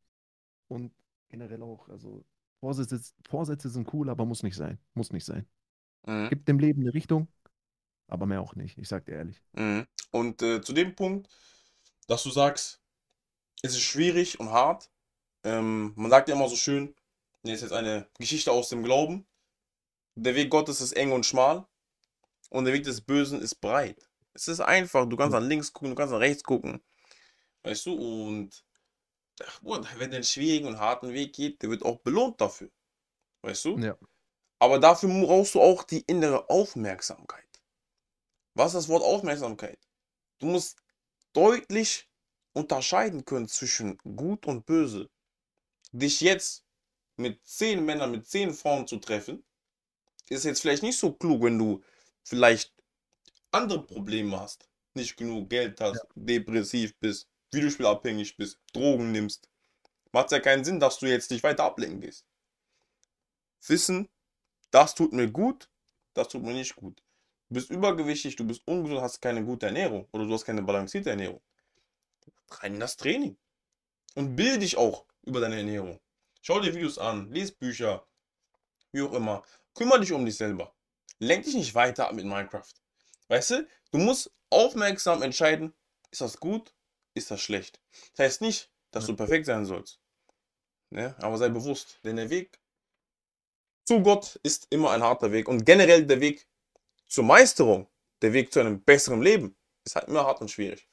Und 0.69 0.93
generell 1.29 1.63
auch, 1.63 1.89
also 1.89 2.25
Vorsätze, 2.61 3.01
Vorsätze 3.29 3.69
sind 3.69 3.93
cool, 3.93 4.09
aber 4.09 4.25
muss 4.25 4.43
nicht 4.43 4.57
sein. 4.57 4.79
Muss 4.95 5.13
nicht 5.13 5.25
sein. 5.25 5.47
Mhm. 6.07 6.29
Gibt 6.29 6.49
dem 6.49 6.59
Leben 6.59 6.83
eine 6.83 6.95
Richtung, 6.95 7.29
aber 8.09 8.27
mehr 8.27 8.41
auch 8.41 8.55
nicht. 8.55 8.79
Ich 8.79 8.89
sag 8.89 9.05
dir 9.05 9.17
ehrlich. 9.17 9.43
Mhm. 9.53 9.87
Und 10.11 10.43
äh, 10.43 10.61
zu 10.61 10.73
dem 10.73 10.95
Punkt, 10.95 11.29
dass 12.07 12.23
du 12.23 12.31
sagst, 12.31 12.81
es 13.63 13.73
ist 13.73 13.83
schwierig 13.83 14.41
und 14.41 14.51
hart. 14.51 14.91
Ähm, 15.45 15.93
man 15.97 16.11
sagt 16.11 16.29
ja 16.29 16.35
immer 16.35 16.49
so 16.49 16.57
schön, 16.57 16.95
hier 17.43 17.55
ist 17.55 17.63
jetzt 17.63 17.73
eine 17.73 18.07
Geschichte 18.19 18.53
aus 18.53 18.69
dem 18.69 18.83
Glauben. 18.83 19.27
Der 20.15 20.35
Weg 20.35 20.51
Gottes 20.51 20.81
ist 20.81 20.93
eng 20.93 21.13
und 21.13 21.27
schmal 21.27 21.67
und 22.53 22.67
der 22.67 22.75
Weg 22.75 22.85
des 22.85 23.01
Bösen 23.01 23.41
ist 23.41 23.57
breit. 23.57 24.09
Es 24.35 24.47
ist 24.47 24.61
einfach, 24.61 25.09
du 25.09 25.17
kannst 25.17 25.33
nach 25.33 25.41
links 25.41 25.73
gucken, 25.73 25.91
du 25.91 25.97
kannst 25.97 26.13
nach 26.13 26.21
rechts 26.21 26.45
gucken. 26.45 26.83
Weißt 27.63 27.87
du, 27.87 27.95
und 27.95 28.65
ach, 29.43 29.61
Bruder, 29.63 29.89
wer 29.97 30.09
den 30.09 30.23
schwierigen 30.23 30.67
und 30.67 30.79
harten 30.79 31.13
Weg 31.13 31.35
geht, 31.35 31.63
der 31.63 31.71
wird 31.71 31.83
auch 31.83 31.99
belohnt 32.01 32.41
dafür. 32.41 32.71
Weißt 33.41 33.65
du? 33.65 33.79
Ja. 33.79 33.97
Aber 34.59 34.79
dafür 34.79 35.09
brauchst 35.09 35.55
du 35.55 35.63
auch 35.63 35.83
die 35.85 36.03
innere 36.03 36.49
Aufmerksamkeit. 36.51 37.49
Was 38.55 38.75
ist 38.75 38.75
das 38.75 38.89
Wort 38.89 39.03
Aufmerksamkeit? 39.03 39.79
Du 40.39 40.47
musst 40.47 40.77
deutlich 41.33 42.11
unterscheiden 42.53 43.25
können 43.25 43.49
zwischen 43.49 43.97
gut 43.99 44.47
und 44.47 44.67
böse. 44.67 45.09
Dich 45.91 46.21
jetzt 46.21 46.65
mit 47.17 47.45
zehn 47.47 47.83
Männern, 47.85 48.11
mit 48.11 48.27
zehn 48.27 48.53
Frauen 48.53 48.87
zu 48.87 48.99
treffen, 48.99 49.43
ist 50.29 50.45
jetzt 50.45 50.61
vielleicht 50.61 50.83
nicht 50.83 50.99
so 50.99 51.13
klug, 51.13 51.43
wenn 51.43 51.59
du 51.59 51.83
vielleicht 52.25 52.73
andere 53.51 53.85
Probleme 53.85 54.39
hast, 54.41 54.69
nicht 54.95 55.17
genug 55.17 55.51
Geld 55.51 55.81
hast, 55.81 56.07
depressiv 56.15 56.97
bist, 56.99 57.29
Videospielabhängig 57.53 58.37
bist, 58.37 58.59
Drogen 58.73 59.13
nimmst. 59.13 59.49
Macht 60.13 60.33
ja 60.33 60.41
keinen 60.41 60.65
Sinn, 60.65 60.81
dass 60.81 60.99
du 60.99 61.07
jetzt 61.07 61.31
nicht 61.31 61.43
weiter 61.43 61.65
ablenken 61.65 62.01
gehst. 62.01 62.27
Wissen, 63.67 64.09
das 64.71 64.95
tut 64.95 65.13
mir 65.13 65.31
gut, 65.31 65.69
das 66.15 66.29
tut 66.29 66.43
mir 66.43 66.53
nicht 66.53 66.77
gut. 66.77 67.03
Du 67.49 67.55
bist 67.55 67.71
übergewichtig, 67.71 68.37
du 68.37 68.47
bist 68.47 68.67
ungesund, 68.67 69.01
hast 69.01 69.21
keine 69.21 69.45
gute 69.45 69.67
Ernährung 69.67 70.09
oder 70.13 70.27
du 70.27 70.33
hast 70.33 70.45
keine 70.45 70.63
balancierte 70.63 71.11
Ernährung. 71.11 71.43
Rein 72.51 72.75
in 72.75 72.81
das 72.81 72.97
Training. 72.97 73.37
Und 74.15 74.37
bilde 74.37 74.59
dich 74.59 74.77
auch 74.77 75.07
über 75.23 75.41
deine 75.41 75.57
Ernährung. 75.57 76.01
Schau 76.43 76.61
dir 76.61 76.75
Videos 76.75 76.99
an, 76.99 77.31
lies 77.31 77.53
Bücher, 77.53 78.07
wie 78.91 79.03
auch 79.03 79.13
immer. 79.13 79.43
Kümmere 79.75 80.01
dich 80.01 80.13
um 80.13 80.25
dich 80.25 80.37
selber. 80.37 80.75
Lenk 81.19 81.45
dich 81.45 81.55
nicht 81.55 81.75
weiter 81.75 82.09
ab 82.09 82.15
mit 82.15 82.25
Minecraft. 82.25 82.73
Weißt 83.29 83.51
du, 83.51 83.69
du 83.91 83.99
musst 83.99 84.33
aufmerksam 84.51 85.23
entscheiden, 85.23 85.73
ist 86.11 86.21
das 86.21 86.39
gut, 86.39 86.75
ist 87.15 87.31
das 87.31 87.41
schlecht. 87.41 87.81
Das 88.15 88.27
heißt 88.27 88.41
nicht, 88.41 88.71
dass 88.91 89.07
du 89.07 89.17
perfekt 89.17 89.47
sein 89.47 89.65
sollst. 89.65 90.01
Ne? 90.91 91.15
Aber 91.19 91.39
sei 91.39 91.49
bewusst, 91.49 92.01
denn 92.05 92.17
der 92.17 92.31
Weg 92.31 92.61
zu 93.85 94.03
Gott 94.03 94.39
ist 94.43 94.67
immer 94.71 94.91
ein 94.91 95.03
harter 95.03 95.33
Weg. 95.33 95.49
Und 95.49 95.65
generell 95.65 96.07
der 96.07 96.21
Weg 96.21 96.47
zur 97.07 97.25
Meisterung, 97.25 97.89
der 98.21 98.33
Weg 98.33 98.53
zu 98.53 98.61
einem 98.61 98.83
besseren 98.83 99.23
Leben, 99.23 99.57
ist 99.85 99.97
halt 99.97 100.09
immer 100.09 100.25
hart 100.25 100.41
und 100.41 100.51
schwierig. 100.51 100.89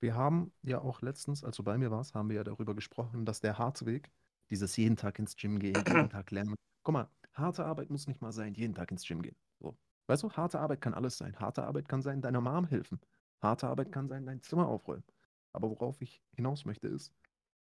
Wir 0.00 0.14
haben 0.14 0.52
ja 0.62 0.80
auch 0.80 1.02
letztens, 1.02 1.42
als 1.42 1.56
du 1.56 1.62
bei 1.62 1.76
mir 1.78 1.90
warst, 1.90 2.14
haben 2.14 2.28
wir 2.28 2.36
ja 2.36 2.44
darüber 2.44 2.74
gesprochen, 2.74 3.24
dass 3.24 3.40
der 3.40 3.58
harte 3.58 3.86
Weg, 3.86 4.10
dieses 4.50 4.76
jeden 4.76 4.96
Tag 4.96 5.18
ins 5.18 5.36
Gym 5.36 5.58
gehen, 5.58 5.74
jeden 5.74 6.10
Tag 6.10 6.30
lernen. 6.30 6.54
Guck 6.82 6.92
mal, 6.92 7.08
harte 7.38 7.64
Arbeit 7.64 7.90
muss 7.90 8.06
nicht 8.06 8.20
mal 8.20 8.32
sein, 8.32 8.54
jeden 8.54 8.74
Tag 8.74 8.90
ins 8.90 9.06
Gym 9.06 9.22
gehen. 9.22 9.36
So. 9.60 9.76
Weißt 10.06 10.22
du, 10.22 10.30
harte 10.30 10.60
Arbeit 10.60 10.80
kann 10.80 10.94
alles 10.94 11.18
sein. 11.18 11.38
Harte 11.38 11.64
Arbeit 11.64 11.88
kann 11.88 12.02
sein, 12.02 12.20
deiner 12.20 12.40
Mom 12.40 12.66
helfen. 12.66 13.00
Harte 13.40 13.68
Arbeit 13.68 13.92
kann 13.92 14.08
sein, 14.08 14.26
dein 14.26 14.42
Zimmer 14.42 14.68
aufräumen. 14.68 15.04
Aber 15.52 15.70
worauf 15.70 16.00
ich 16.00 16.22
hinaus 16.34 16.64
möchte 16.64 16.88
ist, 16.88 17.12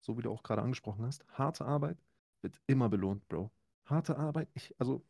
so 0.01 0.17
wie 0.17 0.23
du 0.23 0.31
auch 0.31 0.43
gerade 0.43 0.63
angesprochen 0.63 1.05
hast, 1.05 1.25
harte 1.33 1.65
Arbeit 1.65 1.99
wird 2.43 2.61
immer 2.67 2.89
belohnt, 2.89 3.27
Bro. 3.29 3.51
Harte 3.85 4.17
Arbeit, 4.17 4.49
ich, 4.55 4.75
also, 4.79 5.05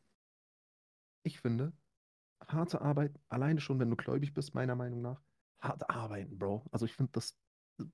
ich 1.23 1.41
finde, 1.41 1.73
harte 2.49 2.81
Arbeit, 2.81 3.19
alleine 3.29 3.61
schon, 3.61 3.79
wenn 3.79 3.91
du 3.91 3.97
gläubig 3.97 4.35
bist, 4.35 4.55
meiner 4.55 4.75
Meinung 4.75 5.03
nach, 5.03 5.23
hart 5.61 5.89
arbeiten, 5.91 6.39
Bro. 6.39 6.65
Also 6.71 6.87
ich 6.87 6.95
finde 6.95 7.13
das, 7.13 7.37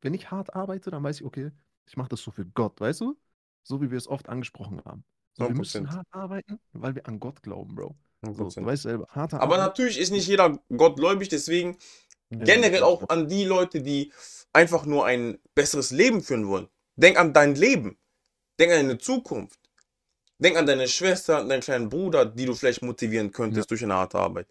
wenn 0.00 0.14
ich 0.14 0.30
hart 0.30 0.54
arbeite, 0.54 0.90
dann 0.90 1.02
weiß 1.02 1.20
ich, 1.20 1.26
okay, 1.26 1.50
ich 1.86 1.96
mache 1.96 2.08
das 2.08 2.22
so 2.22 2.30
für 2.30 2.46
Gott, 2.46 2.80
weißt 2.80 3.00
du? 3.00 3.18
So 3.62 3.80
wie 3.80 3.90
wir 3.90 3.98
es 3.98 4.08
oft 4.08 4.28
angesprochen 4.28 4.84
haben. 4.84 5.04
So, 5.34 5.48
wir 5.48 5.54
müssen 5.54 5.86
100%. 5.86 5.90
hart 5.90 6.06
arbeiten, 6.10 6.60
weil 6.72 6.94
wir 6.94 7.06
an 7.06 7.18
Gott 7.20 7.42
glauben, 7.42 7.74
Bro. 7.74 7.96
So, 8.22 8.44
100%. 8.44 8.60
du 8.60 8.66
weißt 8.66 8.82
selber, 8.82 9.06
harte 9.10 9.40
Aber 9.40 9.54
Arbeit. 9.54 9.68
natürlich 9.68 9.98
ist 9.98 10.10
nicht 10.10 10.26
jeder 10.28 10.58
gottgläubig, 10.76 11.28
deswegen 11.28 11.76
generell 12.30 12.82
auch 12.82 13.08
an 13.08 13.28
die 13.28 13.44
Leute, 13.44 13.82
die 13.82 14.12
einfach 14.52 14.86
nur 14.86 15.06
ein 15.06 15.38
besseres 15.54 15.90
Leben 15.90 16.22
führen 16.22 16.46
wollen. 16.48 16.68
Denk 16.96 17.18
an 17.18 17.32
dein 17.32 17.54
Leben. 17.54 17.98
Denk 18.58 18.72
an 18.72 18.78
deine 18.86 18.98
Zukunft. 18.98 19.58
Denk 20.38 20.56
an 20.56 20.66
deine 20.66 20.88
Schwester, 20.88 21.38
an 21.38 21.48
deinen 21.48 21.60
kleinen 21.60 21.88
Bruder, 21.88 22.24
die 22.26 22.46
du 22.46 22.54
vielleicht 22.54 22.82
motivieren 22.82 23.32
könntest 23.32 23.70
durch 23.70 23.82
eine 23.82 23.94
harte 23.94 24.18
Arbeit. 24.18 24.48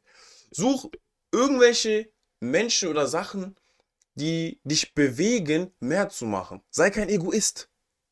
Such 0.51 0.89
irgendwelche 1.31 2.11
Menschen 2.39 2.89
oder 2.89 3.07
Sachen, 3.07 3.55
die 4.15 4.59
dich 4.63 4.93
bewegen, 4.93 5.71
mehr 5.79 6.09
zu 6.09 6.25
machen. 6.25 6.61
Sei 6.69 6.89
kein 6.89 7.09
Egoist. 7.09 7.69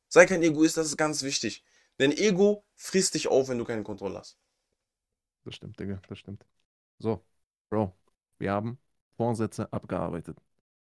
Sei 0.08 0.26
kein 0.26 0.42
Egoist, 0.44 0.78
das 0.78 0.88
ist 0.88 0.98
ganz 0.98 1.24
wichtig. 1.24 1.64
Denn 2.00 2.12
Ego 2.12 2.64
frisst 2.76 3.16
dich 3.16 3.28
auf, 3.28 3.50
wenn 3.50 3.58
du 3.58 3.66
keine 3.66 3.84
Kontrolle 3.84 4.20
hast. 4.20 4.38
Das 5.44 5.56
stimmt, 5.56 5.80
Digga, 5.80 6.02
das 6.08 6.20
stimmt. 6.20 6.46
So, 7.00 7.26
Bro, 7.70 7.96
wir 8.40 8.52
haben 8.52 8.80
Vorsätze 9.18 9.72
abgearbeitet. 9.74 10.38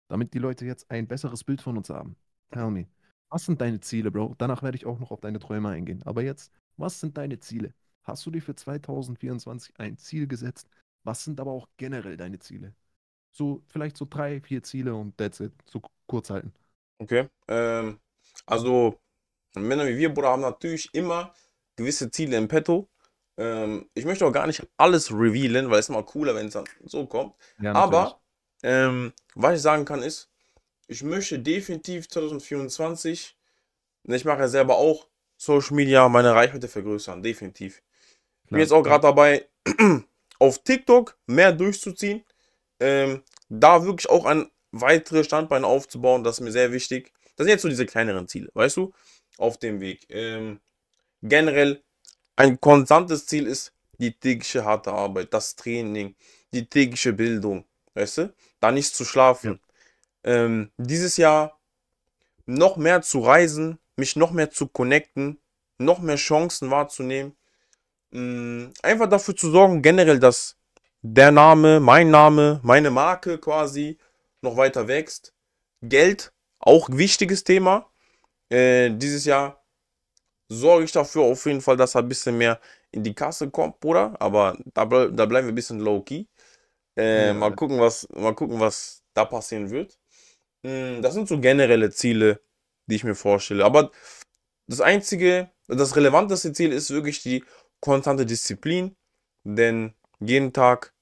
Damit 0.09 0.33
die 0.33 0.39
Leute 0.39 0.65
jetzt 0.65 0.89
ein 0.91 1.07
besseres 1.07 1.43
Bild 1.43 1.61
von 1.61 1.77
uns 1.77 1.89
haben. 1.89 2.15
Tell 2.51 2.71
me, 2.71 2.87
was 3.29 3.45
sind 3.45 3.61
deine 3.61 3.79
Ziele, 3.81 4.11
Bro? 4.11 4.35
Danach 4.37 4.63
werde 4.63 4.77
ich 4.77 4.85
auch 4.85 4.99
noch 4.99 5.11
auf 5.11 5.21
deine 5.21 5.39
Träume 5.39 5.69
eingehen. 5.69 6.03
Aber 6.03 6.23
jetzt, 6.23 6.51
was 6.77 6.99
sind 6.99 7.17
deine 7.17 7.39
Ziele? 7.39 7.73
Hast 8.03 8.25
du 8.25 8.31
dir 8.31 8.41
für 8.41 8.55
2024 8.55 9.79
ein 9.79 9.97
Ziel 9.97 10.27
gesetzt? 10.27 10.69
Was 11.03 11.23
sind 11.23 11.39
aber 11.39 11.51
auch 11.51 11.67
generell 11.77 12.17
deine 12.17 12.39
Ziele? 12.39 12.73
So, 13.31 13.63
vielleicht 13.67 13.97
so 13.97 14.07
drei, 14.09 14.41
vier 14.41 14.63
Ziele 14.63 14.95
und 14.95 15.17
that's 15.17 15.39
it. 15.41 15.53
So 15.69 15.81
kurz 16.07 16.29
halten. 16.29 16.53
Okay. 16.99 17.27
Ähm, 17.47 17.99
also, 18.45 18.99
Männer 19.57 19.87
wie 19.87 19.97
wir, 19.97 20.13
Bruder, 20.13 20.29
haben 20.29 20.41
natürlich 20.41 20.93
immer 20.93 21.33
gewisse 21.75 22.11
Ziele 22.11 22.37
im 22.37 22.47
Petto. 22.47 22.89
Ähm, 23.37 23.89
ich 23.93 24.05
möchte 24.05 24.25
auch 24.25 24.31
gar 24.31 24.47
nicht 24.47 24.65
alles 24.77 25.11
revealen, 25.11 25.69
weil 25.69 25.79
es 25.79 25.85
ist 25.85 25.89
immer 25.89 26.03
cooler, 26.03 26.35
wenn 26.35 26.47
es 26.47 26.53
dann 26.53 26.65
so 26.83 27.05
kommt. 27.05 27.35
Ja, 27.61 27.73
Aber 27.73 28.19
ähm, 28.63 29.13
was 29.35 29.55
ich 29.55 29.61
sagen 29.61 29.85
kann 29.85 30.01
ist, 30.01 30.29
ich 30.87 31.03
möchte 31.03 31.39
definitiv 31.39 32.09
2024, 32.09 33.37
ne, 34.03 34.15
ich 34.15 34.25
mache 34.25 34.39
ja 34.39 34.47
selber 34.47 34.77
auch 34.77 35.07
Social 35.37 35.75
Media, 35.75 36.07
meine 36.09 36.33
Reichweite 36.33 36.67
vergrößern, 36.67 37.21
definitiv. 37.21 37.83
bin 38.49 38.59
jetzt 38.59 38.73
auch 38.73 38.81
gerade 38.81 39.01
dabei, 39.03 39.47
auf 40.39 40.63
TikTok 40.63 41.17
mehr 41.27 41.51
durchzuziehen. 41.51 42.23
Ähm, 42.79 43.23
da 43.49 43.83
wirklich 43.83 44.09
auch 44.09 44.25
ein 44.25 44.49
weitere 44.71 45.23
Standbeine 45.23 45.65
aufzubauen, 45.65 46.23
das 46.23 46.37
ist 46.37 46.41
mir 46.41 46.51
sehr 46.51 46.71
wichtig. 46.71 47.11
Das 47.35 47.45
sind 47.45 47.51
jetzt 47.51 47.61
so 47.61 47.69
diese 47.69 47.85
kleineren 47.85 48.27
Ziele, 48.27 48.49
weißt 48.53 48.77
du, 48.77 48.93
auf 49.37 49.57
dem 49.57 49.79
Weg. 49.79 50.07
Ähm, 50.09 50.59
generell 51.21 51.83
ein 52.35 52.59
konstantes 52.59 53.25
Ziel 53.25 53.47
ist 53.47 53.73
die 53.99 54.13
tägliche 54.13 54.63
harte 54.63 54.91
Arbeit, 54.91 55.33
das 55.33 55.55
Training, 55.55 56.15
die 56.53 56.67
tägliche 56.69 57.13
Bildung, 57.13 57.65
weißt 57.95 58.17
du, 58.19 58.33
da 58.59 58.71
nicht 58.71 58.95
zu 58.95 59.05
schlafen. 59.05 59.59
Ja. 60.23 60.45
Ähm, 60.45 60.71
dieses 60.77 61.17
Jahr 61.17 61.59
noch 62.45 62.77
mehr 62.77 63.01
zu 63.01 63.19
reisen, 63.19 63.79
mich 63.95 64.15
noch 64.15 64.31
mehr 64.31 64.51
zu 64.51 64.67
connecten, 64.67 65.39
noch 65.77 65.99
mehr 65.99 66.15
Chancen 66.15 66.69
wahrzunehmen. 66.69 67.35
Mm, 68.11 68.67
einfach 68.83 69.09
dafür 69.09 69.35
zu 69.35 69.51
sorgen, 69.51 69.81
generell, 69.81 70.19
dass 70.19 70.57
der 71.01 71.31
Name, 71.31 71.79
mein 71.79 72.09
Name, 72.09 72.59
meine 72.63 72.91
Marke 72.91 73.37
quasi 73.37 73.97
noch 74.41 74.57
weiter 74.57 74.87
wächst. 74.87 75.33
Geld, 75.81 76.31
auch 76.59 76.89
wichtiges 76.91 77.43
Thema. 77.43 77.89
Äh, 78.49 78.91
dieses 78.91 79.25
Jahr 79.25 79.63
sorge 80.49 80.85
ich 80.85 80.91
dafür 80.91 81.23
auf 81.23 81.45
jeden 81.45 81.61
Fall, 81.61 81.77
dass 81.77 81.95
er 81.95 82.01
ein 82.01 82.07
bisschen 82.07 82.37
mehr 82.37 82.59
in 82.91 83.03
die 83.03 83.13
Kasse 83.13 83.49
kommt, 83.49 83.79
Bruder. 83.79 84.15
Aber 84.19 84.57
da, 84.73 84.85
da 84.85 85.25
bleiben 85.25 85.47
wir 85.47 85.51
ein 85.51 85.55
bisschen 85.55 85.79
low-key. 85.79 86.25
Äh, 86.97 87.27
ja. 87.27 87.33
mal, 87.33 87.55
gucken, 87.55 87.79
was, 87.79 88.07
mal 88.09 88.33
gucken, 88.33 88.59
was 88.59 89.03
da 89.13 89.25
passieren 89.25 89.69
wird. 89.69 89.99
Mm, 90.63 91.01
das 91.01 91.13
sind 91.13 91.27
so 91.27 91.39
generelle 91.39 91.91
Ziele, 91.91 92.41
die 92.87 92.95
ich 92.95 93.03
mir 93.03 93.15
vorstelle. 93.15 93.65
Aber 93.65 93.91
das 94.67 94.81
einzige, 94.81 95.51
das 95.67 95.95
relevanteste 95.95 96.53
Ziel 96.53 96.71
ist 96.73 96.89
wirklich 96.89 97.21
die 97.21 97.43
konstante 97.81 98.25
Disziplin. 98.25 98.95
Denn 99.43 99.93
jeden 100.19 100.53
Tag 100.53 100.93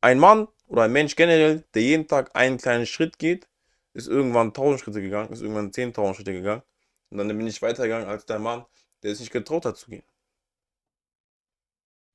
ein 0.00 0.18
Mann 0.18 0.48
oder 0.66 0.82
ein 0.82 0.92
Mensch 0.92 1.16
generell, 1.16 1.64
der 1.74 1.82
jeden 1.82 2.08
Tag 2.08 2.34
einen 2.34 2.58
kleinen 2.58 2.86
Schritt 2.86 3.18
geht, 3.18 3.48
ist 3.94 4.08
irgendwann 4.08 4.48
1000 4.48 4.80
Schritte 4.80 5.00
gegangen, 5.00 5.32
ist 5.32 5.40
irgendwann 5.40 5.70
10.000 5.70 6.14
Schritte 6.14 6.32
gegangen. 6.32 6.62
Und 7.10 7.18
dann 7.18 7.28
bin 7.28 7.46
ich 7.46 7.62
weitergegangen 7.62 8.08
als 8.08 8.26
der 8.26 8.38
Mann, 8.38 8.64
der 9.02 9.12
es 9.12 9.20
nicht 9.20 9.32
getraut 9.32 9.64
hat 9.64 9.76
zu 9.76 9.90
gehen. 9.90 10.04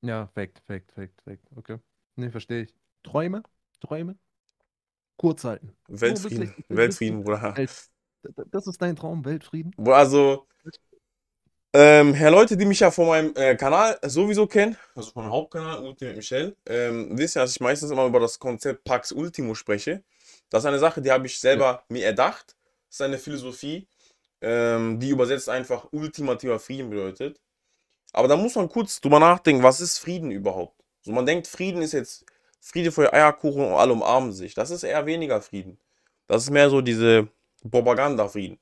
Ja, 0.02 0.28
Fact, 0.28 0.62
Fact, 0.66 0.92
Fact, 0.92 1.20
Fact. 1.22 1.42
Okay. 1.56 1.78
Ne, 2.16 2.30
verstehe 2.30 2.62
ich. 2.62 2.74
Träume? 3.02 3.42
Träume? 3.80 4.16
Kurz 5.16 5.44
halten. 5.44 5.76
Weltfrieden. 5.88 6.48
Wirklich, 6.48 6.64
Weltfrieden, 6.68 7.24
Bruder. 7.24 7.54
Das 8.50 8.66
ist 8.66 8.80
dein 8.80 8.96
Traum, 8.96 9.24
Weltfrieden? 9.24 9.74
Also, 9.86 10.46
ähm, 11.72 12.14
Herr 12.14 12.30
Leute, 12.30 12.56
die 12.56 12.64
mich 12.64 12.80
ja 12.80 12.90
von 12.90 13.06
meinem 13.06 13.32
äh, 13.36 13.54
Kanal 13.54 13.98
sowieso 14.02 14.46
kennen, 14.46 14.76
also 14.94 15.12
von 15.12 15.22
meinem 15.22 15.32
Hauptkanal 15.32 15.84
Ultimate 15.84 16.16
Michel, 16.16 16.56
ähm, 16.66 17.16
wissen 17.16 17.38
ja, 17.38 17.44
dass 17.44 17.52
ich 17.52 17.60
meistens 17.60 17.90
immer 17.90 18.06
über 18.06 18.18
das 18.18 18.38
Konzept 18.38 18.82
Pax 18.82 19.12
Ultimo 19.12 19.54
spreche. 19.54 20.02
Das 20.50 20.62
ist 20.62 20.66
eine 20.66 20.78
Sache, 20.78 21.00
die 21.00 21.10
habe 21.10 21.26
ich 21.26 21.38
selber 21.38 21.64
ja. 21.64 21.84
mir 21.88 22.04
erdacht. 22.04 22.56
Das 22.88 22.96
ist 22.96 23.02
eine 23.02 23.18
Philosophie, 23.18 23.86
ähm, 24.40 24.98
die 24.98 25.10
übersetzt 25.10 25.48
einfach 25.48 25.88
ultimativer 25.92 26.58
Frieden 26.58 26.90
bedeutet. 26.90 27.40
Aber 28.12 28.28
da 28.28 28.36
muss 28.36 28.56
man 28.56 28.68
kurz 28.68 29.00
drüber 29.00 29.20
nachdenken, 29.20 29.62
was 29.62 29.80
ist 29.80 29.98
Frieden 29.98 30.30
überhaupt? 30.30 30.74
So, 31.02 31.12
man 31.12 31.24
denkt, 31.24 31.46
Frieden 31.46 31.82
ist 31.82 31.92
jetzt 31.92 32.24
Friede 32.60 32.92
für 32.92 33.12
Eierkuchen 33.12 33.64
und 33.64 33.72
alle 33.74 33.92
umarmen 33.92 34.32
sich. 34.32 34.54
Das 34.54 34.70
ist 34.70 34.82
eher 34.82 35.06
weniger 35.06 35.40
Frieden. 35.40 35.78
Das 36.26 36.42
ist 36.42 36.50
mehr 36.50 36.68
so 36.68 36.80
diese 36.80 37.28
Propaganda-Frieden. 37.68 38.58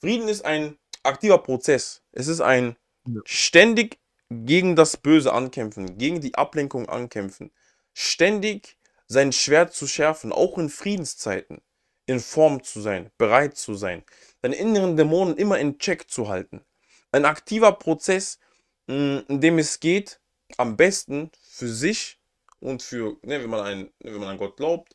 Frieden 0.00 0.28
ist 0.28 0.44
ein 0.44 0.78
aktiver 1.02 1.38
Prozess. 1.38 2.02
Es 2.12 2.26
ist 2.26 2.40
ein 2.40 2.76
ständig 3.24 3.98
gegen 4.30 4.76
das 4.76 4.96
Böse 4.96 5.32
ankämpfen, 5.32 5.98
gegen 5.98 6.20
die 6.20 6.34
Ablenkung 6.34 6.88
ankämpfen, 6.88 7.50
ständig 7.92 8.76
sein 9.10 9.32
Schwert 9.32 9.74
zu 9.74 9.88
schärfen, 9.88 10.32
auch 10.32 10.56
in 10.56 10.68
Friedenszeiten, 10.68 11.60
in 12.06 12.20
Form 12.20 12.62
zu 12.62 12.80
sein, 12.80 13.10
bereit 13.18 13.56
zu 13.56 13.74
sein, 13.74 14.04
seine 14.40 14.54
inneren 14.54 14.96
Dämonen 14.96 15.36
immer 15.36 15.58
in 15.58 15.78
Check 15.78 16.08
zu 16.08 16.28
halten. 16.28 16.64
Ein 17.10 17.24
aktiver 17.24 17.72
Prozess, 17.72 18.38
hm, 18.86 19.24
in 19.26 19.40
dem 19.40 19.58
es 19.58 19.80
geht, 19.80 20.20
am 20.58 20.76
besten 20.76 21.32
für 21.42 21.66
sich 21.66 22.20
und 22.60 22.84
für, 22.84 23.16
ne, 23.22 23.42
wenn, 23.42 23.50
man 23.50 23.60
ein, 23.66 23.90
wenn 23.98 24.20
man 24.20 24.28
an 24.28 24.38
Gott 24.38 24.56
glaubt, 24.56 24.94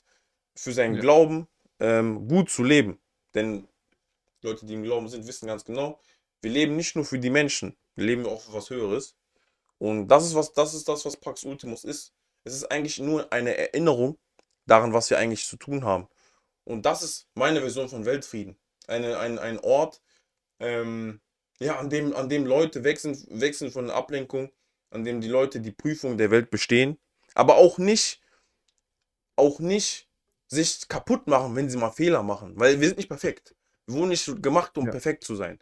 für 0.55 0.71
seinen 0.71 0.95
ja. 0.95 1.01
Glauben 1.01 1.47
ähm, 1.81 2.25
gut 2.29 2.49
zu 2.49 2.63
leben. 2.63 3.01
Denn 3.33 3.67
Leute, 4.41 4.65
die 4.65 4.75
im 4.75 4.83
Glauben 4.83 5.09
sind, 5.09 5.27
wissen 5.27 5.47
ganz 5.47 5.65
genau, 5.65 5.99
wir 6.41 6.51
leben 6.51 6.77
nicht 6.77 6.95
nur 6.95 7.03
für 7.03 7.19
die 7.19 7.29
Menschen, 7.29 7.75
wir 7.95 8.05
leben 8.05 8.25
auch 8.25 8.39
für 8.39 8.53
was 8.53 8.69
Höheres. 8.69 9.17
Und 9.77 10.07
das 10.07 10.25
ist 10.25 10.35
was, 10.35 10.53
das 10.53 10.73
ist 10.73 10.87
das, 10.87 11.03
was 11.03 11.17
Pax 11.17 11.43
Ultimus 11.43 11.83
ist. 11.83 12.13
Es 12.45 12.53
ist 12.53 12.71
eigentlich 12.71 12.99
nur 12.99 13.33
eine 13.33 13.57
Erinnerung 13.57 14.17
daran, 14.65 14.93
was 14.93 15.09
wir 15.09 15.17
eigentlich 15.17 15.45
zu 15.45 15.57
tun 15.57 15.83
haben. 15.83 16.07
Und 16.63 16.85
das 16.85 17.03
ist 17.03 17.27
meine 17.35 17.59
Version 17.59 17.89
von 17.89 18.05
Weltfrieden. 18.05 18.55
Eine, 18.87 19.19
ein, 19.19 19.39
ein 19.39 19.59
Ort, 19.59 20.01
ähm, 20.59 21.21
ja, 21.59 21.77
an 21.77 21.89
dem, 21.89 22.15
an 22.15 22.29
dem 22.29 22.45
Leute 22.45 22.83
wechseln, 22.83 23.17
wechseln 23.29 23.71
von 23.71 23.89
Ablenkung, 23.89 24.51
an 24.91 25.03
dem 25.03 25.21
die 25.21 25.27
Leute 25.27 25.59
die 25.59 25.71
Prüfung 25.71 26.17
der 26.17 26.31
Welt 26.31 26.49
bestehen, 26.49 26.97
aber 27.33 27.57
auch 27.57 27.77
nicht, 27.77 28.21
auch 29.35 29.59
nicht 29.59 30.07
sich 30.47 30.87
kaputt 30.87 31.27
machen, 31.27 31.55
wenn 31.55 31.69
sie 31.69 31.77
mal 31.77 31.91
Fehler 31.91 32.23
machen, 32.23 32.53
weil 32.59 32.79
wir 32.79 32.87
sind 32.87 32.97
nicht 32.97 33.09
perfekt. 33.09 33.55
Wir 33.87 33.95
wurden 33.95 34.09
nicht 34.09 34.43
gemacht, 34.43 34.77
um 34.77 34.85
ja. 34.85 34.91
perfekt 34.91 35.23
zu 35.23 35.35
sein. 35.35 35.59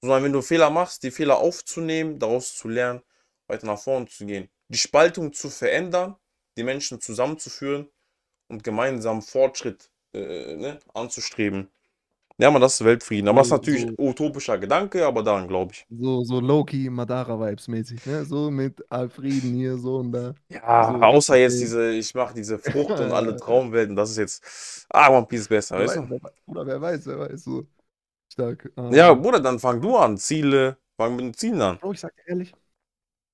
Sondern 0.00 0.24
wenn 0.24 0.32
du 0.32 0.42
Fehler 0.42 0.70
machst, 0.70 1.02
die 1.02 1.10
Fehler 1.10 1.38
aufzunehmen, 1.38 2.18
daraus 2.18 2.56
zu 2.56 2.68
lernen, 2.68 3.02
weiter 3.46 3.66
nach 3.66 3.78
vorne 3.78 4.06
zu 4.06 4.26
gehen. 4.26 4.48
Die 4.68 4.78
Spaltung 4.78 5.32
zu 5.32 5.50
verändern, 5.50 6.16
die 6.60 6.64
Menschen 6.64 7.00
zusammenzuführen 7.00 7.88
und 8.48 8.62
gemeinsam 8.62 9.22
Fortschritt 9.22 9.90
äh, 10.12 10.56
ne, 10.56 10.78
anzustreben. 10.92 11.68
Ja, 12.36 12.50
man, 12.50 12.60
das 12.60 12.74
ist 12.74 12.84
Weltfrieden. 12.84 13.28
Aber 13.28 13.44
so, 13.44 13.56
das 13.56 13.66
ist 13.66 13.72
natürlich 13.72 13.96
so, 13.96 14.02
utopischer 14.02 14.58
Gedanke, 14.58 15.06
aber 15.06 15.22
daran 15.22 15.46
glaube 15.46 15.72
ich. 15.72 15.86
So, 15.90 16.22
so 16.24 16.40
Loki, 16.40 16.88
Madara-Vibes 16.88 17.68
mäßig, 17.68 18.04
ne? 18.06 18.24
So 18.24 18.50
mit 18.50 18.82
Frieden 19.10 19.54
hier, 19.54 19.76
so 19.76 19.96
und 19.96 20.12
da. 20.12 20.34
Ja, 20.48 20.90
so, 20.90 21.04
außer 21.04 21.36
jetzt 21.36 21.54
ey. 21.54 21.60
diese, 21.60 21.90
ich 21.92 22.14
mache 22.14 22.34
diese 22.34 22.58
Frucht 22.58 22.98
und 22.98 23.12
alle 23.12 23.36
Traumwelten, 23.36 23.94
das 23.94 24.10
ist 24.10 24.16
jetzt, 24.18 24.86
ah, 24.90 25.10
One 25.10 25.26
Piece 25.26 25.48
besser, 25.48 25.78
weißt 25.78 25.96
du? 25.96 26.20
Oder 26.46 26.66
wer 26.66 26.80
weiß, 26.80 27.06
wer 27.06 27.18
weiß, 27.18 27.44
so 27.44 27.66
stark. 28.32 28.72
Ähm, 28.76 28.92
ja, 28.92 29.12
Bruder, 29.12 29.40
dann 29.40 29.58
fang 29.58 29.80
du 29.80 29.96
an, 29.96 30.16
Ziele, 30.16 30.78
fang 30.96 31.16
mit 31.16 31.24
den 31.26 31.34
Zielen 31.34 31.60
an. 31.60 31.78
Bro, 31.78 31.92
ich 31.92 32.00
sag 32.00 32.14
dir 32.16 32.26
ehrlich, 32.26 32.54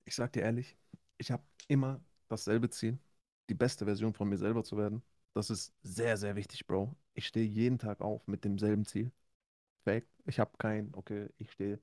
ich 0.04 0.14
sag 0.14 0.32
dir 0.32 0.42
ehrlich, 0.42 0.76
ich 1.18 1.30
habe 1.30 1.42
immer 1.68 2.00
dasselbe 2.28 2.70
Ziel, 2.70 2.98
die 3.48 3.54
beste 3.54 3.84
Version 3.84 4.14
von 4.14 4.28
mir 4.28 4.38
selber 4.38 4.64
zu 4.64 4.76
werden. 4.76 5.02
Das 5.34 5.50
ist 5.50 5.72
sehr, 5.82 6.16
sehr 6.16 6.36
wichtig, 6.36 6.66
Bro. 6.66 6.96
Ich 7.14 7.26
stehe 7.26 7.46
jeden 7.46 7.78
Tag 7.78 8.00
auf 8.00 8.26
mit 8.26 8.44
demselben 8.44 8.84
Ziel. 8.86 9.12
Fact. 9.84 10.08
Ich 10.26 10.40
habe 10.40 10.52
kein, 10.58 10.92
okay, 10.94 11.28
ich 11.38 11.52
stehe 11.52 11.80